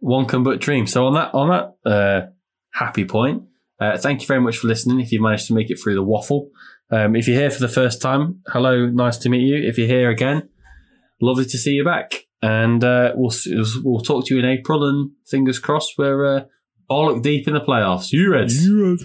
[0.00, 0.86] one can but dream.
[0.86, 2.26] So on that on that uh,
[2.72, 3.44] happy point,
[3.80, 5.00] uh, thank you very much for listening.
[5.00, 6.50] If you managed to make it through the waffle,
[6.90, 9.68] um, if you're here for the first time, hello, nice to meet you.
[9.68, 10.48] If you're here again,
[11.20, 12.26] lovely to see you back.
[12.40, 13.32] And uh, we'll
[13.82, 14.88] we'll talk to you in April.
[14.88, 16.44] And fingers crossed, we're uh,
[16.88, 18.12] bollock deep in the playoffs.
[18.12, 18.64] You Reds.
[18.64, 18.98] You